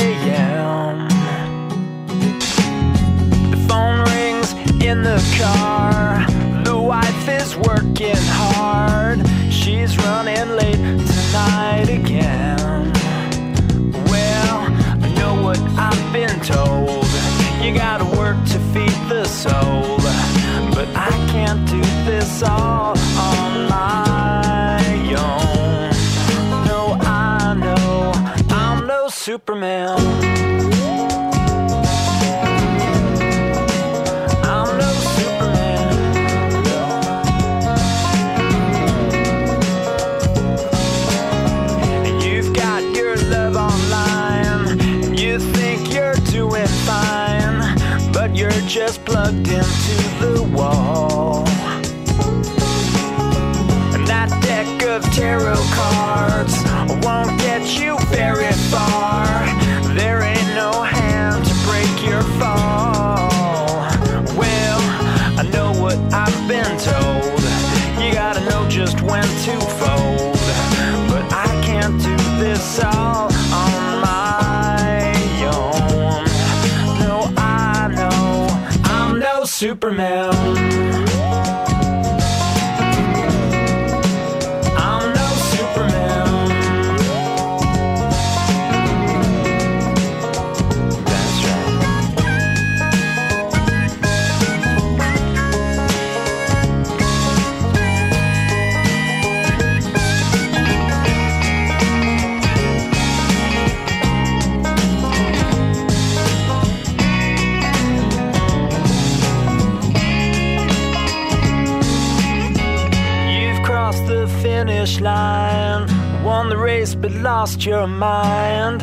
[117.64, 118.82] your mind.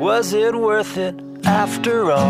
[0.00, 2.21] Was it worth it after all?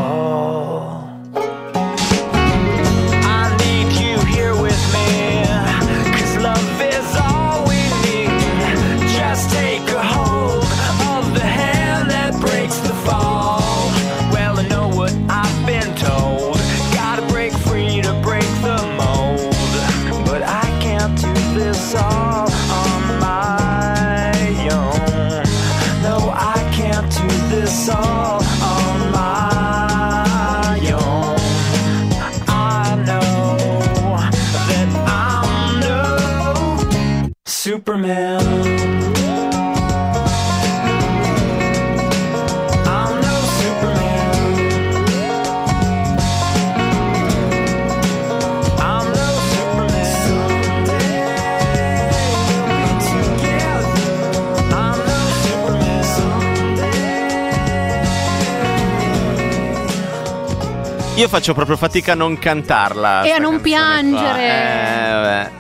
[61.33, 63.23] Faccio proprio fatica a non cantarla.
[63.23, 63.63] E a non canzone qua.
[63.63, 64.43] piangere.
[64.43, 65.51] Eh, vabbè.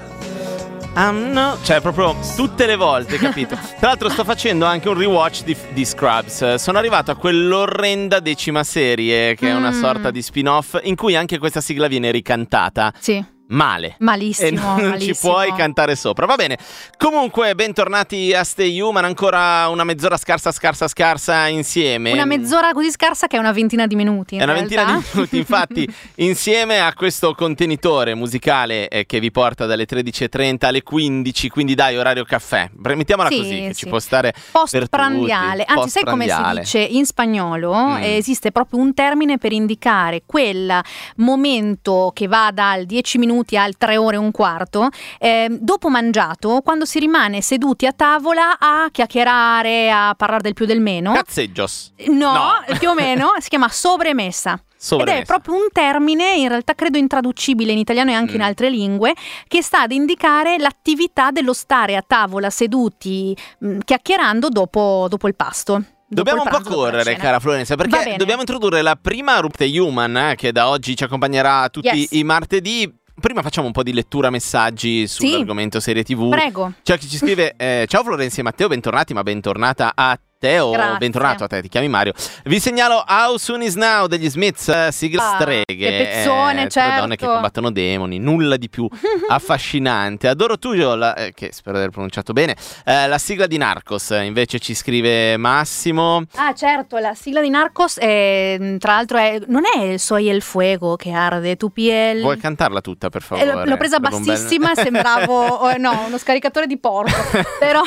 [0.94, 3.54] Um, no, cioè proprio tutte le volte, capito?
[3.80, 6.56] Tra l'altro sto facendo anche un rewatch di, di Scrubs.
[6.56, 9.80] Sono arrivato a quell'orrenda decima serie, che è una Mm.
[9.80, 12.92] sorta di spin-off, in cui anche questa sigla viene ricantata.
[12.98, 13.24] Sì.
[13.52, 13.96] Male.
[13.98, 14.48] Malissimo.
[14.48, 15.32] E non ci malissimo.
[15.32, 16.24] puoi cantare sopra.
[16.26, 16.56] Va bene.
[16.96, 19.04] Comunque, bentornati a Stay Human.
[19.04, 22.12] Ancora una mezz'ora scarsa, scarsa, scarsa insieme.
[22.12, 24.34] Una mezz'ora così scarsa che è una ventina di minuti.
[24.36, 25.00] in È una ventina realtà.
[25.02, 30.82] di minuti, infatti, insieme a questo contenitore musicale eh, che vi porta dalle 13.30 alle
[30.82, 32.70] 15, quindi dai, orario caffè.
[32.72, 33.80] Mettiamola Sì, così, che sì.
[33.80, 37.74] ci può stare Post per prandiale, anzi, sai come si dice in spagnolo?
[37.74, 37.96] Mm.
[38.02, 40.80] Eh, Esiste proprio un termine per indicare quel
[41.16, 44.88] momento che va dal 10 minuti al 3 ore e un quarto,
[45.18, 50.66] eh, dopo mangiato, quando si rimane seduti a tavola a chiacchierare, a parlare del più
[50.66, 51.12] del meno.
[51.12, 51.92] Cazzeggios.
[52.08, 52.50] No, No.
[52.78, 54.52] più o meno, si chiama sobremessa.
[54.52, 55.24] Ed è Sobremessa.
[55.26, 58.44] proprio un termine, in realtà credo intraducibile in italiano e anche in Mm.
[58.44, 59.14] altre lingue,
[59.46, 65.36] che sta ad indicare l'attività dello stare a tavola seduti mh, chiacchierando dopo, dopo il
[65.36, 65.84] pasto.
[66.08, 70.50] Dobbiamo un po' correre, cara Florenza, perché dobbiamo introdurre la prima Rupte Human eh, che
[70.52, 72.08] da oggi ci accompagnerà tutti Yes.
[72.10, 72.92] i martedì.
[73.22, 76.28] Prima facciamo un po' di lettura messaggi sull'argomento serie TV.
[76.28, 76.72] Prego.
[76.82, 80.72] C'è chi ci scrive: eh, Ciao Florenza e Matteo, bentornati, ma bentornata a te o
[80.72, 80.98] Grazie.
[80.98, 82.12] bentornato a te, ti chiami Mario.
[82.44, 85.64] Vi segnalo How Soon Is Now degli Smiths, eh, sigla Ah, streghe.
[85.76, 87.00] che pezzone, eh, certo.
[87.00, 88.88] donne che combattono demoni, nulla di più
[89.28, 90.26] affascinante.
[90.26, 94.10] Adoro Tuyo, la- eh, che spero di aver pronunciato bene, eh, la sigla di Narcos.
[94.10, 96.22] eh, Invece ci scrive Massimo.
[96.34, 100.96] Ah, certo, la sigla di Narcos, è, tra l'altro, è- non è Soy el fuego
[100.96, 102.20] che arde tu piel.
[102.20, 103.46] Vuoi cantarla tutta, per Eh, favore?
[103.52, 107.12] l'ho- l'ho presa un bel- bassissima, sembravo no, uno scaricatore di porco.
[107.60, 107.80] Però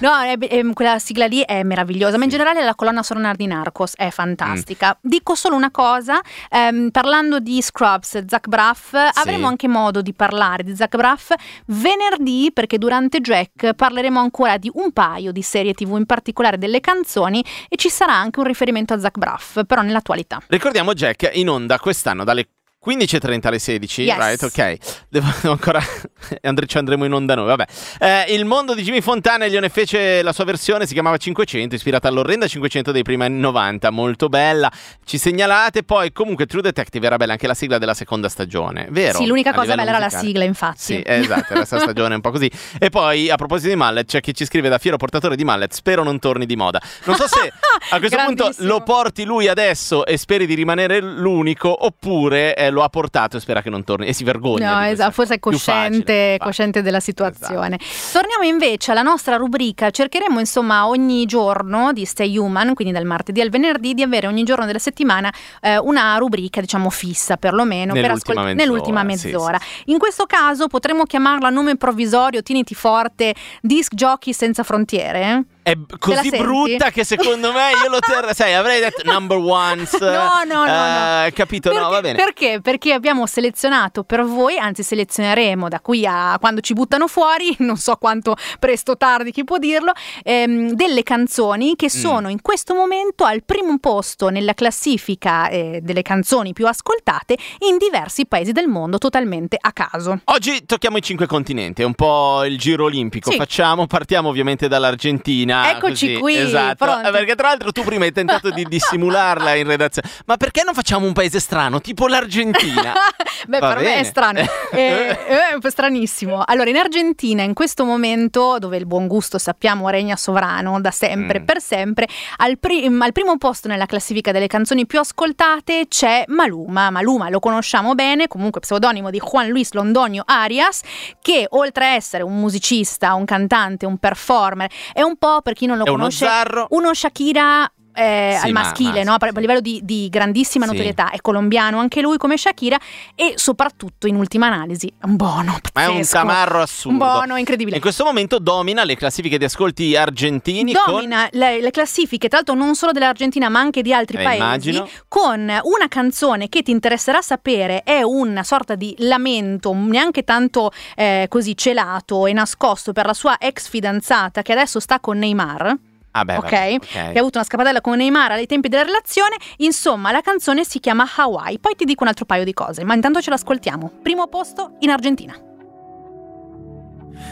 [0.00, 2.00] no, è- è- quella sigla lì è meravigliosa.
[2.10, 4.96] Ma in generale la colonna sonora di Narcos è fantastica.
[4.96, 5.08] Mm.
[5.08, 10.62] Dico solo una cosa: ehm, parlando di Scrubs, Zach Braff, avremo anche modo di parlare
[10.62, 11.32] di Zach Braff
[11.66, 16.80] venerdì, perché durante Jack parleremo ancora di un paio di serie TV, in particolare delle
[16.80, 20.40] canzoni, e ci sarà anche un riferimento a Zach Braff, però nell'attualità.
[20.46, 22.46] Ricordiamo Jack in onda quest'anno dalle
[22.84, 24.16] 15.30 alle 16, Yes.
[24.16, 24.42] right?
[24.42, 24.76] Ok.
[25.08, 25.80] Devo ancora
[26.42, 27.64] andre- ci andremo in onda noi, vabbè.
[28.00, 32.08] Eh, il mondo di Jimmy Fontana, Elione fece la sua versione, si chiamava 500, ispirata
[32.08, 34.70] all'orrenda 500 dei primi anni 90, molto bella.
[35.04, 39.18] Ci segnalate, poi comunque True Detective era bella anche la sigla della seconda stagione, vero?
[39.18, 40.26] Sì, l'unica cosa bella era la musicale.
[40.26, 40.78] sigla, infatti.
[40.80, 42.50] Sì, esatto, la stagione è un po' così.
[42.80, 45.72] E poi, a proposito di mallet, c'è chi ci scrive da fiero portatore di mallet,
[45.72, 46.80] spero non torni di moda.
[47.04, 47.52] Non so se
[47.90, 52.82] a questo punto lo porti lui adesso e speri di rimanere l'unico, oppure eh, lo
[52.82, 54.80] ha portato e spera che non torni e si vergogna.
[54.80, 57.78] No, esatto, forse è cosciente, cosciente della situazione.
[58.12, 59.90] Torniamo invece alla nostra rubrica.
[59.90, 64.44] Cercheremo insomma ogni giorno di Stay Human, quindi dal martedì al venerdì, di avere ogni
[64.44, 69.26] giorno della settimana eh, una rubrica, diciamo fissa perlomeno, per Nell'ultima ascol- mezz'ora, nell'ultima sì,
[69.26, 69.60] mezz'ora.
[69.86, 75.44] In questo caso potremmo chiamarla a nome provvisorio, tieniti forte, disc jockey senza frontiere.
[75.62, 78.34] È così brutta che secondo me io lo terrei.
[78.34, 79.92] Sai, avrei detto number ones.
[80.00, 81.24] No, no, no, no.
[81.26, 81.72] eh, Capito?
[81.72, 82.16] no, va bene.
[82.18, 82.60] Perché?
[82.60, 87.76] Perché abbiamo selezionato per voi, anzi selezioneremo da qui a quando ci buttano fuori, non
[87.76, 89.92] so quanto presto o tardi chi può dirlo,
[90.24, 92.00] ehm, delle canzoni che Mm.
[92.00, 97.36] sono in questo momento al primo posto nella classifica eh, delle canzoni più ascoltate
[97.68, 100.20] in diversi paesi del mondo totalmente a caso.
[100.24, 103.30] Oggi tocchiamo i cinque continenti, è un po' il giro olimpico.
[103.30, 103.36] Sì.
[103.36, 105.51] Facciamo, partiamo ovviamente dall'Argentina.
[105.52, 106.84] Eccoci così, qui, Esatto.
[106.84, 107.08] pronti.
[107.08, 110.08] Eh, Perché tra l'altro tu prima hai tentato di dissimularla in redazione.
[110.26, 112.92] Ma perché non facciamo un paese strano, tipo l'Argentina?
[113.46, 114.04] Beh, Va per me è bene.
[114.04, 114.40] strano,
[114.72, 116.42] Eh, è un po' stranissimo.
[116.44, 121.40] Allora, in Argentina, in questo momento, dove il buon gusto sappiamo regna sovrano da sempre,
[121.40, 121.44] Mm.
[121.44, 122.06] per sempre,
[122.38, 126.90] al, pri- al primo posto nella classifica delle canzoni più ascoltate c'è Maluma.
[126.90, 130.80] Maluma lo conosciamo bene, comunque pseudonimo di Juan Luis Londonio Arias,
[131.20, 135.66] che oltre a essere un musicista, un cantante, un performer, è un po' per chi
[135.66, 136.66] non lo È uno conosce, zarro.
[136.70, 137.70] uno Shakira.
[137.94, 139.16] Eh, Sì, al ma- maschile, ma- no?
[139.20, 140.70] a livello di, di grandissima Sì.
[140.72, 142.78] notorietà, è colombiano anche lui come Shakira
[143.14, 146.16] e soprattutto in ultima analisi un buono, Ma è un pazzesco.
[146.16, 146.90] tamarro assurdo.
[147.04, 147.76] Un buono, incredibile.
[147.76, 152.54] In questo momento domina le classifiche di ascolti argentini Domina le, le classifiche, tra l'altro
[152.54, 154.88] non solo dell'Argentina ma anche di altri Eh, paesi, immagino.
[155.08, 161.26] con una canzone che ti interesserà sapere, è una sorta di lamento, neanche tanto eh,
[161.28, 165.76] così celato e nascosto per la sua ex fidanzata che adesso sta con Neymar.
[166.14, 169.36] Ah beh, ok, vabbè, che ha avuto una scappatella con Neymar ai tempi della relazione.
[169.58, 171.58] Insomma, la canzone si chiama Hawaii.
[171.58, 173.90] Poi ti dico un altro paio di cose, ma intanto ce l'ascoltiamo.
[174.02, 175.34] Primo posto in Argentina.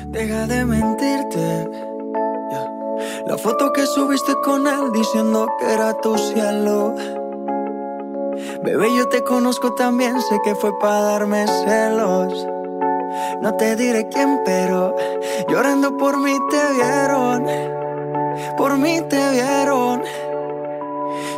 [0.06, 1.88] Deja de mentirte.
[3.26, 6.94] La foto que subiste con él diciendo que era tu cielo.
[8.62, 12.46] Bebé, yo te conozco también, sé que fue para darme celos.
[13.42, 14.94] No te diré quién, pero
[15.48, 17.46] llorando por mí te vieron.
[18.56, 20.02] Por mí te vieron.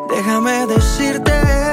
[0.09, 1.72] Déjame decirte.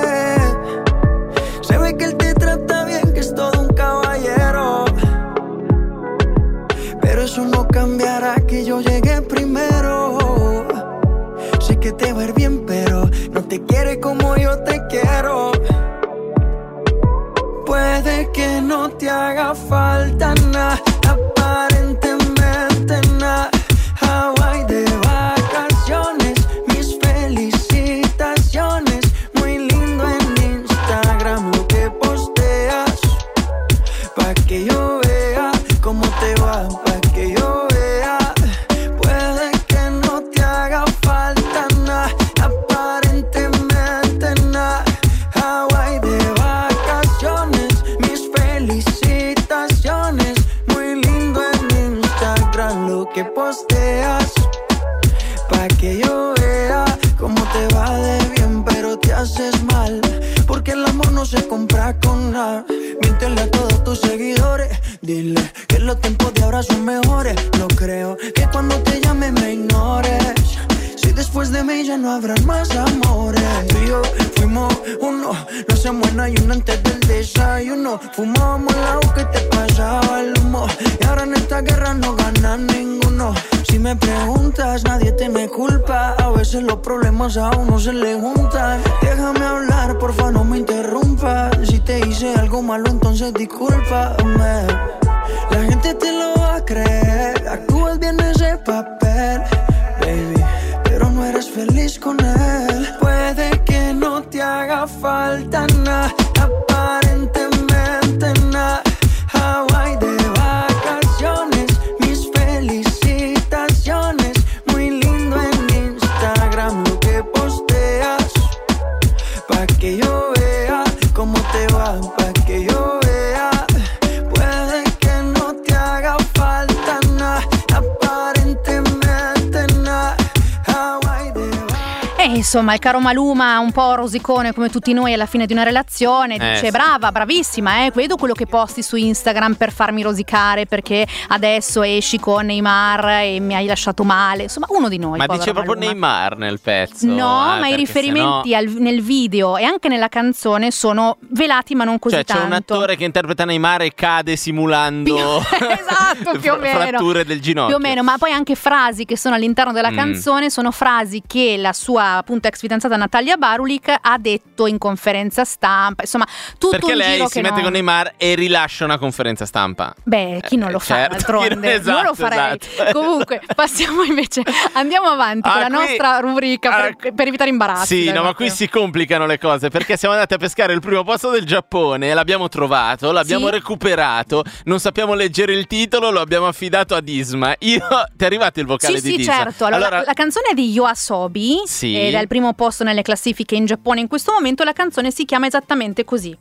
[132.69, 136.35] Insomma, il caro Maluma, un po' rosicone come tutti noi alla fine di una relazione,
[136.35, 136.71] Eh, dice sì.
[136.71, 142.19] brava, bravissima, eh, vedo quello che posti su Instagram per farmi rosicare perché adesso esci
[142.19, 144.43] con Neymar e mi hai lasciato male.
[144.43, 145.17] Insomma, uno di noi.
[145.17, 145.91] Ma dice proprio Maluma.
[145.91, 147.05] Neymar nel pezzo.
[147.05, 151.75] No, eh, ma i riferimenti sennò- al- nel video e anche nella canzone sono velati
[151.75, 152.47] ma non così Cioè, c'è tanto.
[152.47, 156.79] un attore che interpreta Neymar e cade simulando esatto, più o meno.
[156.79, 157.75] fratture del ginocchio.
[157.77, 159.95] Più o meno, ma poi anche frasi che sono all'interno della Mm.
[159.95, 165.43] canzone sono frasi che la sua appunto ex fidanzata Natalia Barulik ha detto in conferenza
[165.45, 166.01] stampa.
[166.03, 166.25] Insomma,
[166.57, 169.93] tutto Perché lei giro si mette no- con Neymar e rilascia una conferenza stampa.
[170.03, 171.55] Beh, chi non lo Eh, fa certo, d'altronde?
[171.55, 172.57] non- esatto, Io lo farei.
[172.59, 172.91] esatto.
[172.99, 174.43] Comunque, passiamo invece,
[174.73, 178.03] andiamo avanti Ah, con la qui- nostra rubrica per, ah, per evitare imbarazzi.
[178.05, 181.03] Sì, no, ma qui si complicano le cose perché siamo andati a pescare il primo
[181.03, 183.51] posto del Giappone, l'abbiamo trovato, l'abbiamo Sì.
[183.53, 187.55] recuperato, non sappiamo leggere il titolo, lo abbiamo affidato ad Isma.
[187.59, 187.79] Io
[188.15, 189.33] ti è arrivato il vocale Sì, di sì, Disma?
[189.33, 189.65] certo.
[189.65, 191.97] Allora, la canzone è di Yoasobi Sì.
[191.99, 194.63] ed è al primo posto nelle classifiche in Giappone in questo momento.
[194.63, 196.37] La canzone si chiama esattamente così.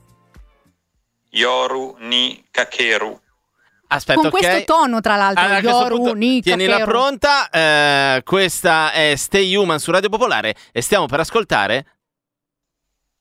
[1.31, 3.21] Yoru ni kakeru.
[3.88, 4.32] Aspetta, Con ok.
[4.40, 5.44] questo tono, tra l'altro.
[5.44, 6.90] Allora, a questo Yoru, punto, ni, tienila kakeru.
[6.92, 11.86] pronta, eh, questa è Stay Human su Radio Popolare e stiamo per ascoltare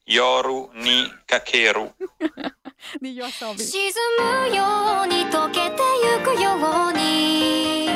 [0.05, 1.95] Yoru ni kakeru.
[3.01, 3.63] di Yoasobi.
[3.63, 3.93] 沈
[4.49, 6.55] むように溶けてゆくよ
[6.89, 7.89] うに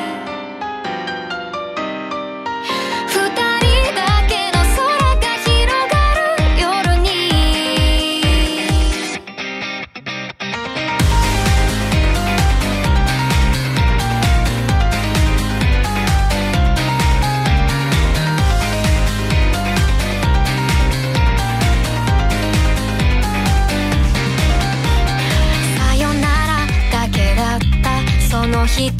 [28.74, 28.96] 一言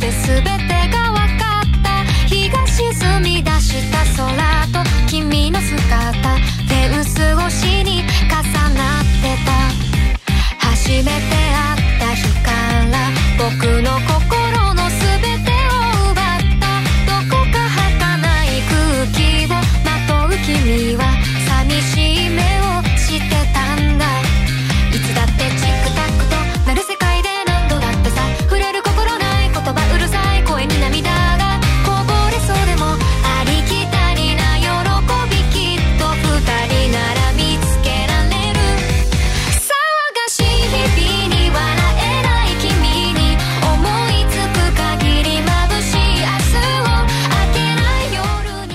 [0.00, 0.50] で全て
[0.88, 1.88] が分かった。
[2.26, 4.26] 日が沈み出した空
[4.72, 8.34] と君の姿手薄越しに重
[8.72, 9.52] なってた。
[10.58, 12.50] 初めて会った日か
[12.90, 12.94] ら
[13.38, 14.43] 僕の心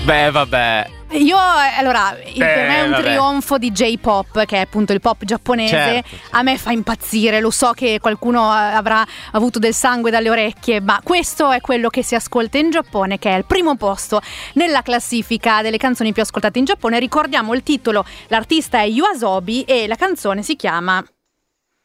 [0.09, 0.89] Beh, vabbè.
[1.11, 3.01] Io, eh, allora, il- per me è un vabbè.
[3.03, 5.75] trionfo di J-pop, che è appunto il pop giapponese.
[5.75, 10.29] Certo, A me fa impazzire, lo so che qualcuno eh, avrà avuto del sangue dalle
[10.29, 14.21] orecchie, ma questo è quello che si ascolta in Giappone, che è al primo posto
[14.53, 16.99] nella classifica delle canzoni più ascoltate in Giappone.
[16.99, 21.03] Ricordiamo il titolo, l'artista è Yuasobi e la canzone si chiama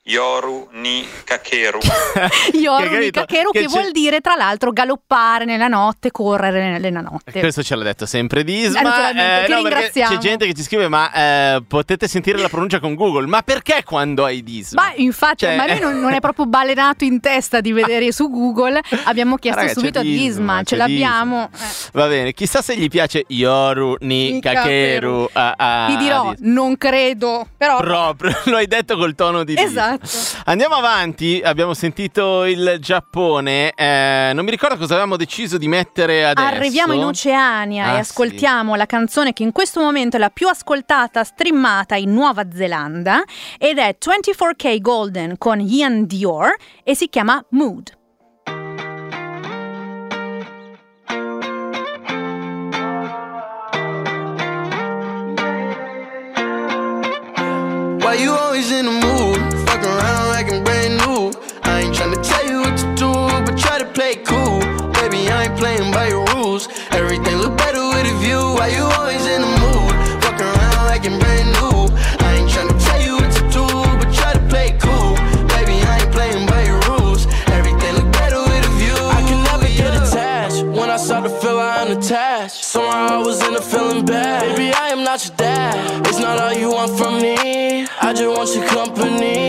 [0.07, 1.79] Yoru ni kakeru.
[2.53, 3.21] Yoru Che capito?
[3.21, 7.41] Kakeru, che, Che vuol dire tra l'altro galoppare nella notte, correre nella notte.
[7.41, 9.11] Questo ce l'ha detto sempre Disma.
[9.13, 9.63] Eh, ti no.
[9.63, 11.11] C'è gente che ci scrive: Ma
[11.55, 13.27] eh, potete sentire la pronuncia con Google.
[13.27, 14.83] Ma perché quando hai Disma?
[14.83, 18.13] Ma infatti, Cioè- ma a me non, non è proprio balenato in testa di vedere
[18.13, 18.83] su Google.
[19.05, 21.49] Abbiamo chiesto Raga, subito a Disma, Disma, c'è ce l'abbiamo.
[21.95, 25.31] Va bene, chissà se gli piace Yoru ni Ni Kakeru.
[25.33, 27.79] a- a- Ti dirò, non credo, però.
[27.79, 29.93] Proprio, lo hai detto col tono di Disma.
[30.03, 30.43] Esatto.
[30.51, 33.73] Andiamo avanti, abbiamo sentito il Giappone.
[33.75, 36.47] eh, non mi ricordo cosa avevamo deciso di mettere adesso.
[36.47, 40.49] Arriviamo in Oceania Ah, e ascoltiamo la canzone che in questo momento è la più
[40.49, 43.23] ascoltata, streamata in Nuova Zelanda
[43.59, 47.93] ed è 24K Golden con Ian Dior e si chiama Mood.
[58.03, 59.14] Why you always in the mood?
[86.25, 87.87] not all you want from me.
[88.01, 89.44] I just want your company.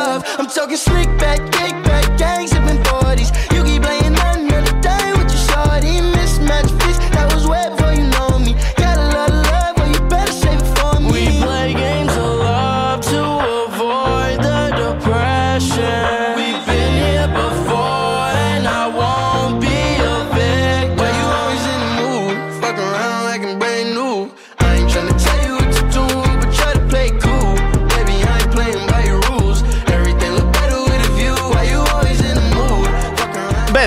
[0.00, 0.38] Enough.
[0.38, 2.48] I'm talking slick back, kick back, gang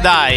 [0.03, 0.32] Jedi.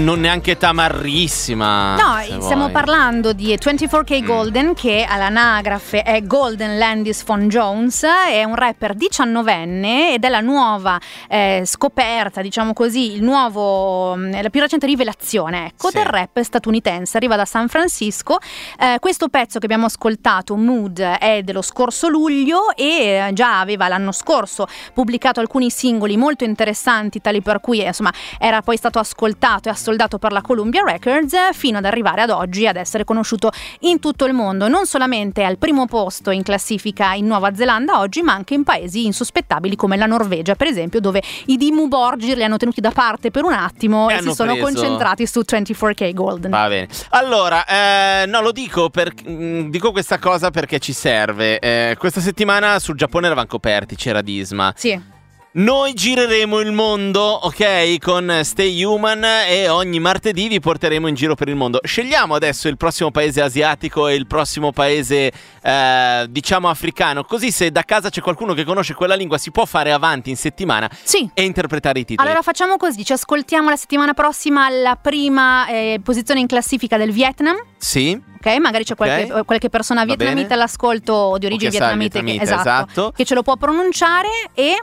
[0.00, 1.94] Non neanche tamarrissima.
[1.96, 2.70] No, stiamo vuoi.
[2.72, 3.56] parlando di Mm.
[3.58, 10.28] 24K Golden che all'anagrafe è Golden Landis Von Jones, è un rapper 19enne ed è
[10.30, 10.98] la nuova
[11.28, 15.96] eh, scoperta, diciamo così, il nuovo, mh, la più recente rivelazione ecco, Sì.
[15.98, 18.38] del rap statunitense, arriva da San Francisco.
[18.78, 23.86] Eh, questo pezzo che abbiamo ascoltato, Mood, è dello scorso luglio e eh, già aveva
[23.88, 28.98] l'anno scorso pubblicato alcuni singoli molto interessanti, tali per cui eh, insomma era poi stato
[28.98, 33.50] ascoltato e assoldato per la Columbia Records fino ad arrivare ad oggi ad essere conosciuto
[33.80, 38.22] in tutto il mondo, non solamente al primo posto in classifica in Nuova Zelanda oggi,
[38.22, 42.44] ma anche in paesi insospettabili come la Norvegia, per esempio, dove i Dimmu Borgir li
[42.44, 46.12] hanno tenuti da parte per un attimo E e, si sono preso- concentrati su 24K
[46.12, 46.50] Golden.
[46.50, 46.88] Va bene.
[47.10, 51.58] Allora, eh, no, lo dico, per, mh, dico questa cosa perché ci serve.
[51.58, 54.72] Eh, questa settimana sul Giappone eravamo coperti, c'era Disma.
[54.76, 55.18] Sì.
[55.52, 61.34] Noi gireremo il mondo, ok, con Stay Human e ogni martedì vi porteremo in giro
[61.34, 61.80] per il mondo.
[61.82, 67.72] Scegliamo adesso il prossimo paese asiatico e il prossimo paese, eh, diciamo, africano, così se
[67.72, 71.28] da casa c'è qualcuno che conosce quella lingua si può fare avanti in settimana Sì.
[71.34, 72.28] e interpretare i titoli.
[72.28, 77.10] Allora facciamo così, ci ascoltiamo la settimana prossima la prima eh, posizione in classifica del
[77.10, 77.56] Vietnam.
[77.76, 78.16] Sì?
[78.36, 79.44] Ok, magari c'è qualche, Ok.
[79.46, 82.62] qualche persona vietnamita all'ascolto di origine il vietnamita, vietnamita, esatto,
[82.92, 83.12] esatto.
[83.16, 84.78] che ce lo può pronunciare e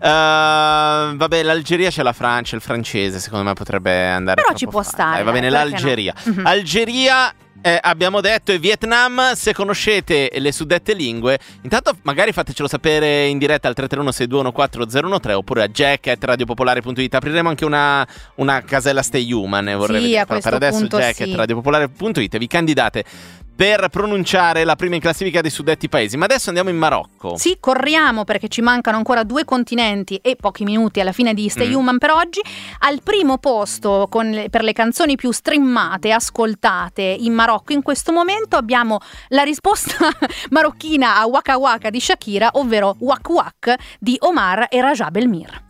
[0.00, 4.82] Uh, vabbè, l'Algeria c'è la Francia, il francese secondo me potrebbe andare Però ci può
[4.82, 6.14] fa- stare, Dai, va bene, l'Algeria.
[6.24, 6.32] no?
[6.34, 6.46] Mhm.
[6.46, 13.26] Algeria eh, abbiamo detto e Vietnam, se conoscete le suddette lingue, intanto magari fatecelo sapere
[13.26, 17.14] in diretta al 331-6214013 oppure a jack.radiopopolare.it.
[17.14, 18.06] Apriremo anche una,
[18.36, 20.26] una casella Stay Human, eh, vorrei Sì, vedere.
[20.26, 21.02] Però per adesso punto sì.
[21.02, 23.04] jack.radiopopolare.it vi candidate
[23.58, 26.16] per pronunciare la prima in classifica dei suddetti paesi.
[26.16, 27.36] Ma adesso andiamo in Marocco.
[27.36, 31.70] sì, corriamo perché ci mancano ancora due continenti e pochi minuti alla fine di Stay
[31.70, 31.74] Mm.
[31.74, 32.40] Human per oggi.
[32.80, 38.56] Al primo posto le- per le canzoni più streamate, ascoltate in Marocco in questo momento
[38.56, 38.98] abbiamo
[39.28, 40.08] la risposta
[40.50, 45.67] marocchina a Waka Waka di Shakira, ovvero Wak Wak di Omar e Raja Belmir.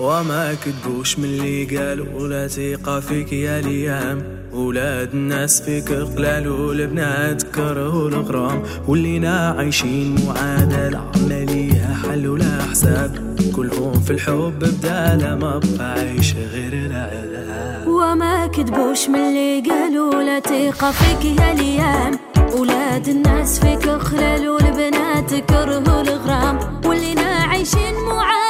[0.00, 4.22] وما كتبوش من اللي قالوا ولا ثقة فيك يا ليام.
[4.52, 13.36] ولاد الناس فيك قلالوا البنات كرهوا الغرام ولينا عايشين معادلة عمليها حل ولا حساب.
[13.56, 17.88] كلهم في الحب بدالة ما بقى عايش غير العذاب.
[17.88, 22.18] وما كذبوش من اللي قالوا لا ثقة فيك يا ليام.
[22.58, 28.49] ولاد الناس فيك خلال والبنات كرهوا الغرام واللينا عايشين معادلة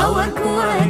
[0.00, 0.89] Our kuat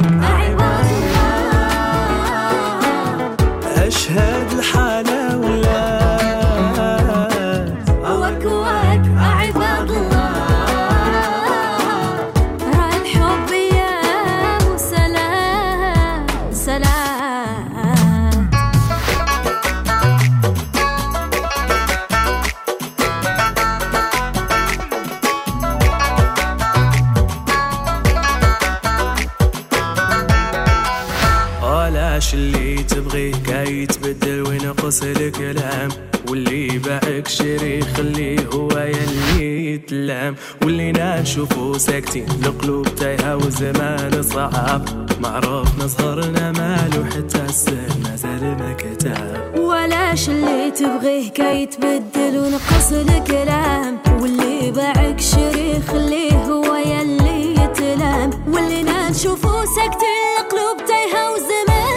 [34.81, 35.89] وينقص الكلام.
[36.29, 40.35] واللي باعك شري خليه هو يلي يتلام.
[40.63, 44.81] واللي نشوفو ساكتين القلوب تايهة وزمان صعب
[45.21, 49.59] معروف نصغرنا مالو حتى السن مازال ما كتاب.
[49.59, 53.99] ولاش اللي تبغيه كي يتبدل ونقص الكلام.
[54.21, 58.29] واللي باعك شري خليه هو يلي يتلام.
[58.47, 61.90] واللي نشوفو ساكتين القلوب تايهة وزمان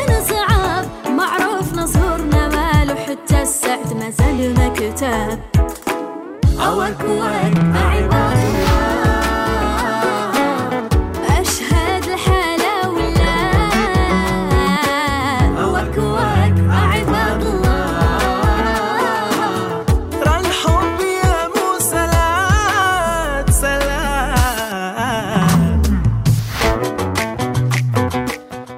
[3.65, 5.39] سعد ما زال مكتب
[6.59, 8.34] عوك وك أعبار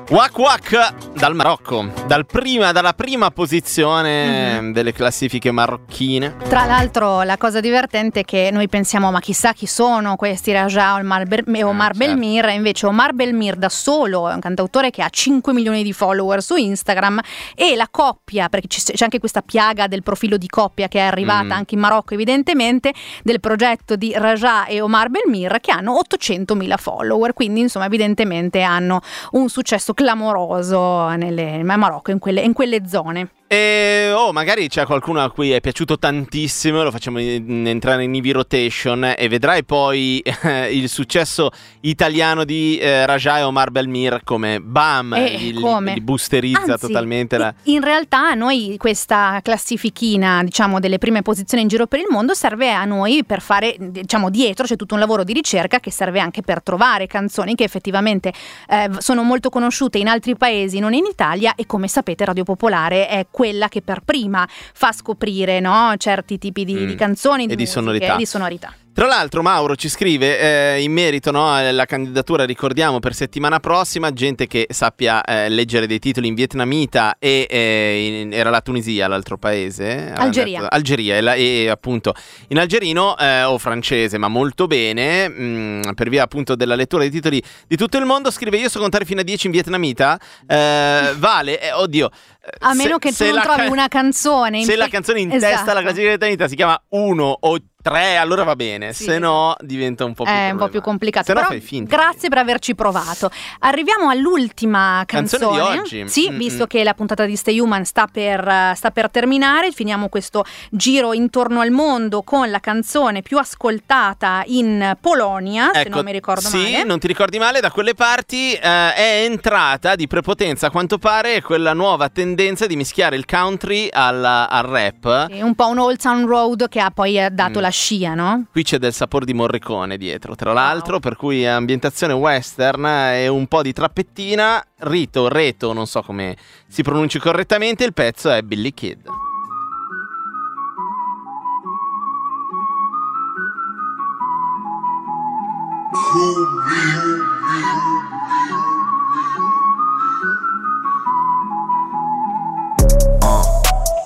[0.09, 4.73] Wak Wak dal Marocco, dal prima- dalla prima posizione Mhm.
[4.73, 6.37] delle classifiche marocchine.
[6.49, 10.95] Tra l'altro la cosa divertente è che noi pensiamo ma chissà chi sono questi Raja
[10.95, 11.99] o Omar, Ber- e Omar certo.
[12.07, 16.41] Belmir, invece Omar Belmir da solo è un cantautore che ha 5 milioni di follower
[16.41, 17.21] su Instagram
[17.57, 21.47] e la coppia, perché c'è anche questa piaga del profilo di coppia che è arrivata
[21.47, 21.51] Mm.
[21.53, 22.93] anche in Marocco evidentemente,
[23.25, 29.01] del progetto di Raja e Omar Belmir che hanno 800.000 follower, quindi insomma evidentemente hanno
[29.33, 33.31] un successo clamoroso in Marocco, in quelle, in quelle zone.
[33.49, 38.13] E oh, magari c'è qualcuno a cui è piaciuto tantissimo, lo facciamo in- entrare in
[38.13, 41.51] EV Rotation e vedrai poi eh, il successo
[41.83, 45.95] italiano di eh, Raja e Omar Belmir come bam, Eh, come?
[45.95, 47.55] li boosterizza Anzi, totalmente la...
[47.65, 52.35] In realtà a noi questa classifichina, diciamo, delle prime posizioni in giro per il mondo
[52.35, 56.19] serve a noi per fare, diciamo, dietro c'è tutto un lavoro di ricerca che serve
[56.19, 58.33] anche per trovare canzoni che effettivamente
[58.69, 63.07] eh, sono molto conosciute in altri paesi, non in Italia e come sapete Radio Popolare
[63.07, 66.87] è quella che per prima fa scoprire no, certi tipi di, Mm.
[66.87, 68.15] di canzoni, E di musiche, sonorità.
[68.15, 68.75] e di sonorità.
[68.97, 70.39] Tra l'altro Mauro ci scrive
[70.77, 75.87] eh, in merito no, alla candidatura, ricordiamo, per settimana prossima, gente che sappia eh, leggere
[75.87, 79.85] dei titoli in vietnamita e eh, in- era la Tunisia l'altro paese.
[79.85, 80.61] avevamo Algeria.
[80.63, 82.15] detto- Algeria e, la- e appunto
[82.49, 87.11] in algerino eh, o francese, ma molto bene, mh, per via appunto della lettura dei
[87.11, 91.13] titoli di tutto il mondo, scrive io so contare fino a 10 in vietnamita, eh,
[91.19, 92.09] vale, eh, oddio.
[92.43, 94.59] eh, A se- meno che tu non trovi ca- una canzone.
[94.61, 95.53] in- se la canzone in Esatto.
[95.55, 99.05] testa alla classifica vietnamita si chiama 1 o 3, allora va bene, Sì.
[99.05, 101.27] se no diventa un po' più un po' più complicato.
[101.27, 101.95] Se no però fai finta.
[101.95, 103.31] Grazie per averci provato.
[103.61, 105.73] Arriviamo all'ultima Canzone canzone.
[105.73, 106.09] di oggi.
[106.09, 106.67] Sì, Mm, visto mm.
[106.67, 111.61] che la puntata di Stay Human sta per, sta per terminare, finiamo questo giro intorno
[111.61, 116.73] al mondo con la canzone più ascoltata in Polonia, se non mi ricordo Ecco, sì,
[116.73, 116.85] male.
[116.85, 118.61] non ti ricordi male, da quelle parti eh,
[118.95, 124.49] è entrata di prepotenza a quanto pare quella nuova tendenza di mischiare il country alla-
[124.49, 125.29] al rap.
[125.29, 127.63] È un po' un Old Town Road che ha poi eh, dato Mm.
[127.63, 128.47] la scia, no?
[128.51, 133.47] Qui c'è del sapore di Morricone dietro, tra l'altro, per cui ambientazione western e un
[133.47, 136.37] po' di trappettina, rito, reto, non so come
[136.67, 139.05] si pronunci correttamente, il pezzo è Billy Kid.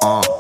[0.02, 0.39] Ej,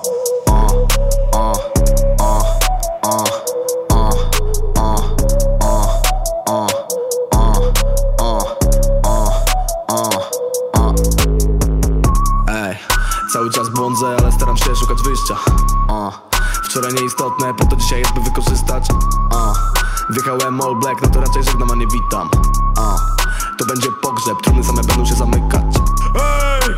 [14.56, 15.36] staram się szukać wyjścia
[15.88, 16.14] uh.
[16.64, 19.58] Wczoraj nieistotne, po to dzisiaj jest by wykorzystać uh.
[20.10, 22.30] Wjechałem all black, no to raczej żegnam, a nie witam
[22.76, 23.00] uh.
[23.58, 25.64] To będzie pogrzeb, trumny same będą się zamykać
[26.14, 26.74] Ej,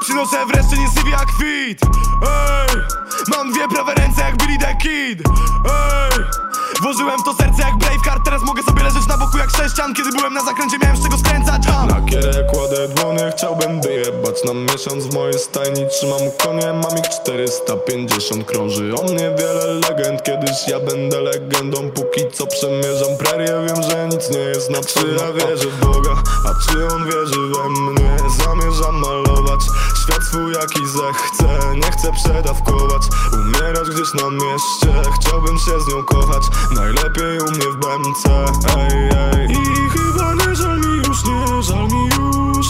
[0.00, 1.78] przynoszę wreszcie nie sywi jak kwit
[2.22, 2.82] Ej,
[3.28, 5.28] mam dwie prawe ręce jak Billy the Kid
[5.64, 6.43] Ej,
[6.84, 10.10] włożyłem w to serce jak Braveheart Teraz mogę sobie leżeć na boku jak sześcian Kiedy
[10.10, 11.62] byłem na zakręcie miałem z czego skręcać.
[11.66, 11.86] Uh.
[11.86, 15.88] Na kierę kładę dłonie, chciałbym wyjebać na miesiąc w mojej stajni.
[15.90, 21.90] Trzymam konie, mam ich 450 Krąży o mnie wiele legend, kiedyś ja będę legendą.
[21.90, 26.14] Póki co przemierzam prerię, wiem, że nic nie jest na Czy ja wierzę w Boga,
[26.48, 28.16] a czy on wierzy we mnie?
[28.44, 29.60] Zamierzam malować
[30.04, 31.74] świat swój jaki zechcę.
[31.74, 33.02] Nie chcę przedawkować,
[33.32, 35.10] umierać gdzieś na mieście.
[35.20, 36.42] Chciałbym się z nią kochać,
[36.74, 38.28] najlepiej u mnie w BMC
[38.76, 39.46] ej, ej.
[39.50, 42.66] I chyba nie żal mi już, nie żal mi już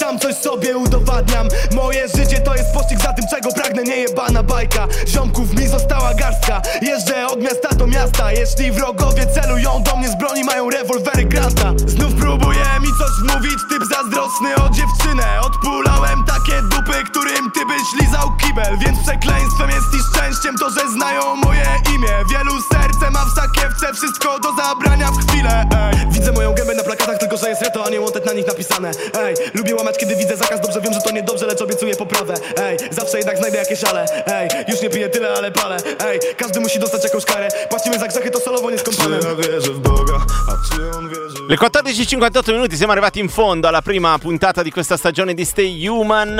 [0.00, 1.48] Sam coś sobie udowadniam.
[1.72, 3.82] Moje życie to jest pościg za tym, czego pragnę.
[3.82, 4.86] Niejebana bajka.
[5.08, 6.62] Ziomków mi została garstka.
[6.82, 8.32] Jeżdżę od miasta do miasta.
[8.32, 13.58] Jeśli wrogowie celują do mnie z broni Mają rewolwery Granta Znów próbuje mi coś wmówić.
[13.70, 15.40] Typ zazdrosny o dziewczynę.
[15.42, 18.78] Odpulałem takie dupy, którym ty byś lizał kibel.
[18.78, 22.14] Więc przekleństwem jest i szczęściem to, że znają moje imię.
[22.30, 25.64] Wielu serce ma w sakiewce Wszystko do zabrania w chwilę.
[25.76, 26.10] Ej.
[26.10, 28.90] Widzę moją gębę na plakatach Tylko, że jest reto, a nie wanted na nich napisane.
[29.18, 32.34] Ej, lubię łamać, kiedy widzę zakaz Dobrze wiem, że to niedobrze, lecz obiecuję poprawę.
[32.62, 35.76] Ej, zawsze jednak znajdę jakieś ale Ej, już nie piję tyle, ale palę.
[36.04, 37.48] Ej, każdy musi dostać jakąś karę.
[37.70, 40.14] Płacimy za grzechy, to solowo nie Czy skąpane ja wierzę w Boga,
[40.48, 44.70] a czy on wierzy Le 14.58 minuti, siamo arrivati in fondo alla prima puntata di
[44.70, 46.38] questa stagione di Stay Human.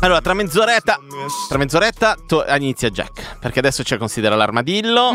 [0.00, 0.98] Allora, tra mezz'oretta,
[1.48, 5.10] tra mezz'oretta to- inizia Jack, perché adesso c'è Considera l'armadillo,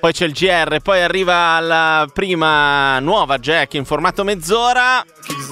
[0.00, 5.04] poi c'è il GR, poi arriva la prima nuova Jack in formato mezz'ora.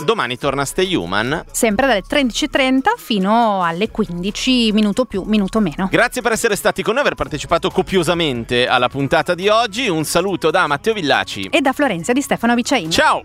[0.04, 1.07] Domani torna Stay Human.
[1.50, 5.88] Sempre dalle 13.30 fino alle 15, minuto più, minuto meno.
[5.90, 9.88] Grazie per essere stati con noi, aver partecipato copiosamente alla puntata di oggi.
[9.88, 11.48] Un saluto da Matteo Villaci.
[11.50, 12.90] E da Florenza di Stefano Vicaini.
[12.90, 13.22] Ciao!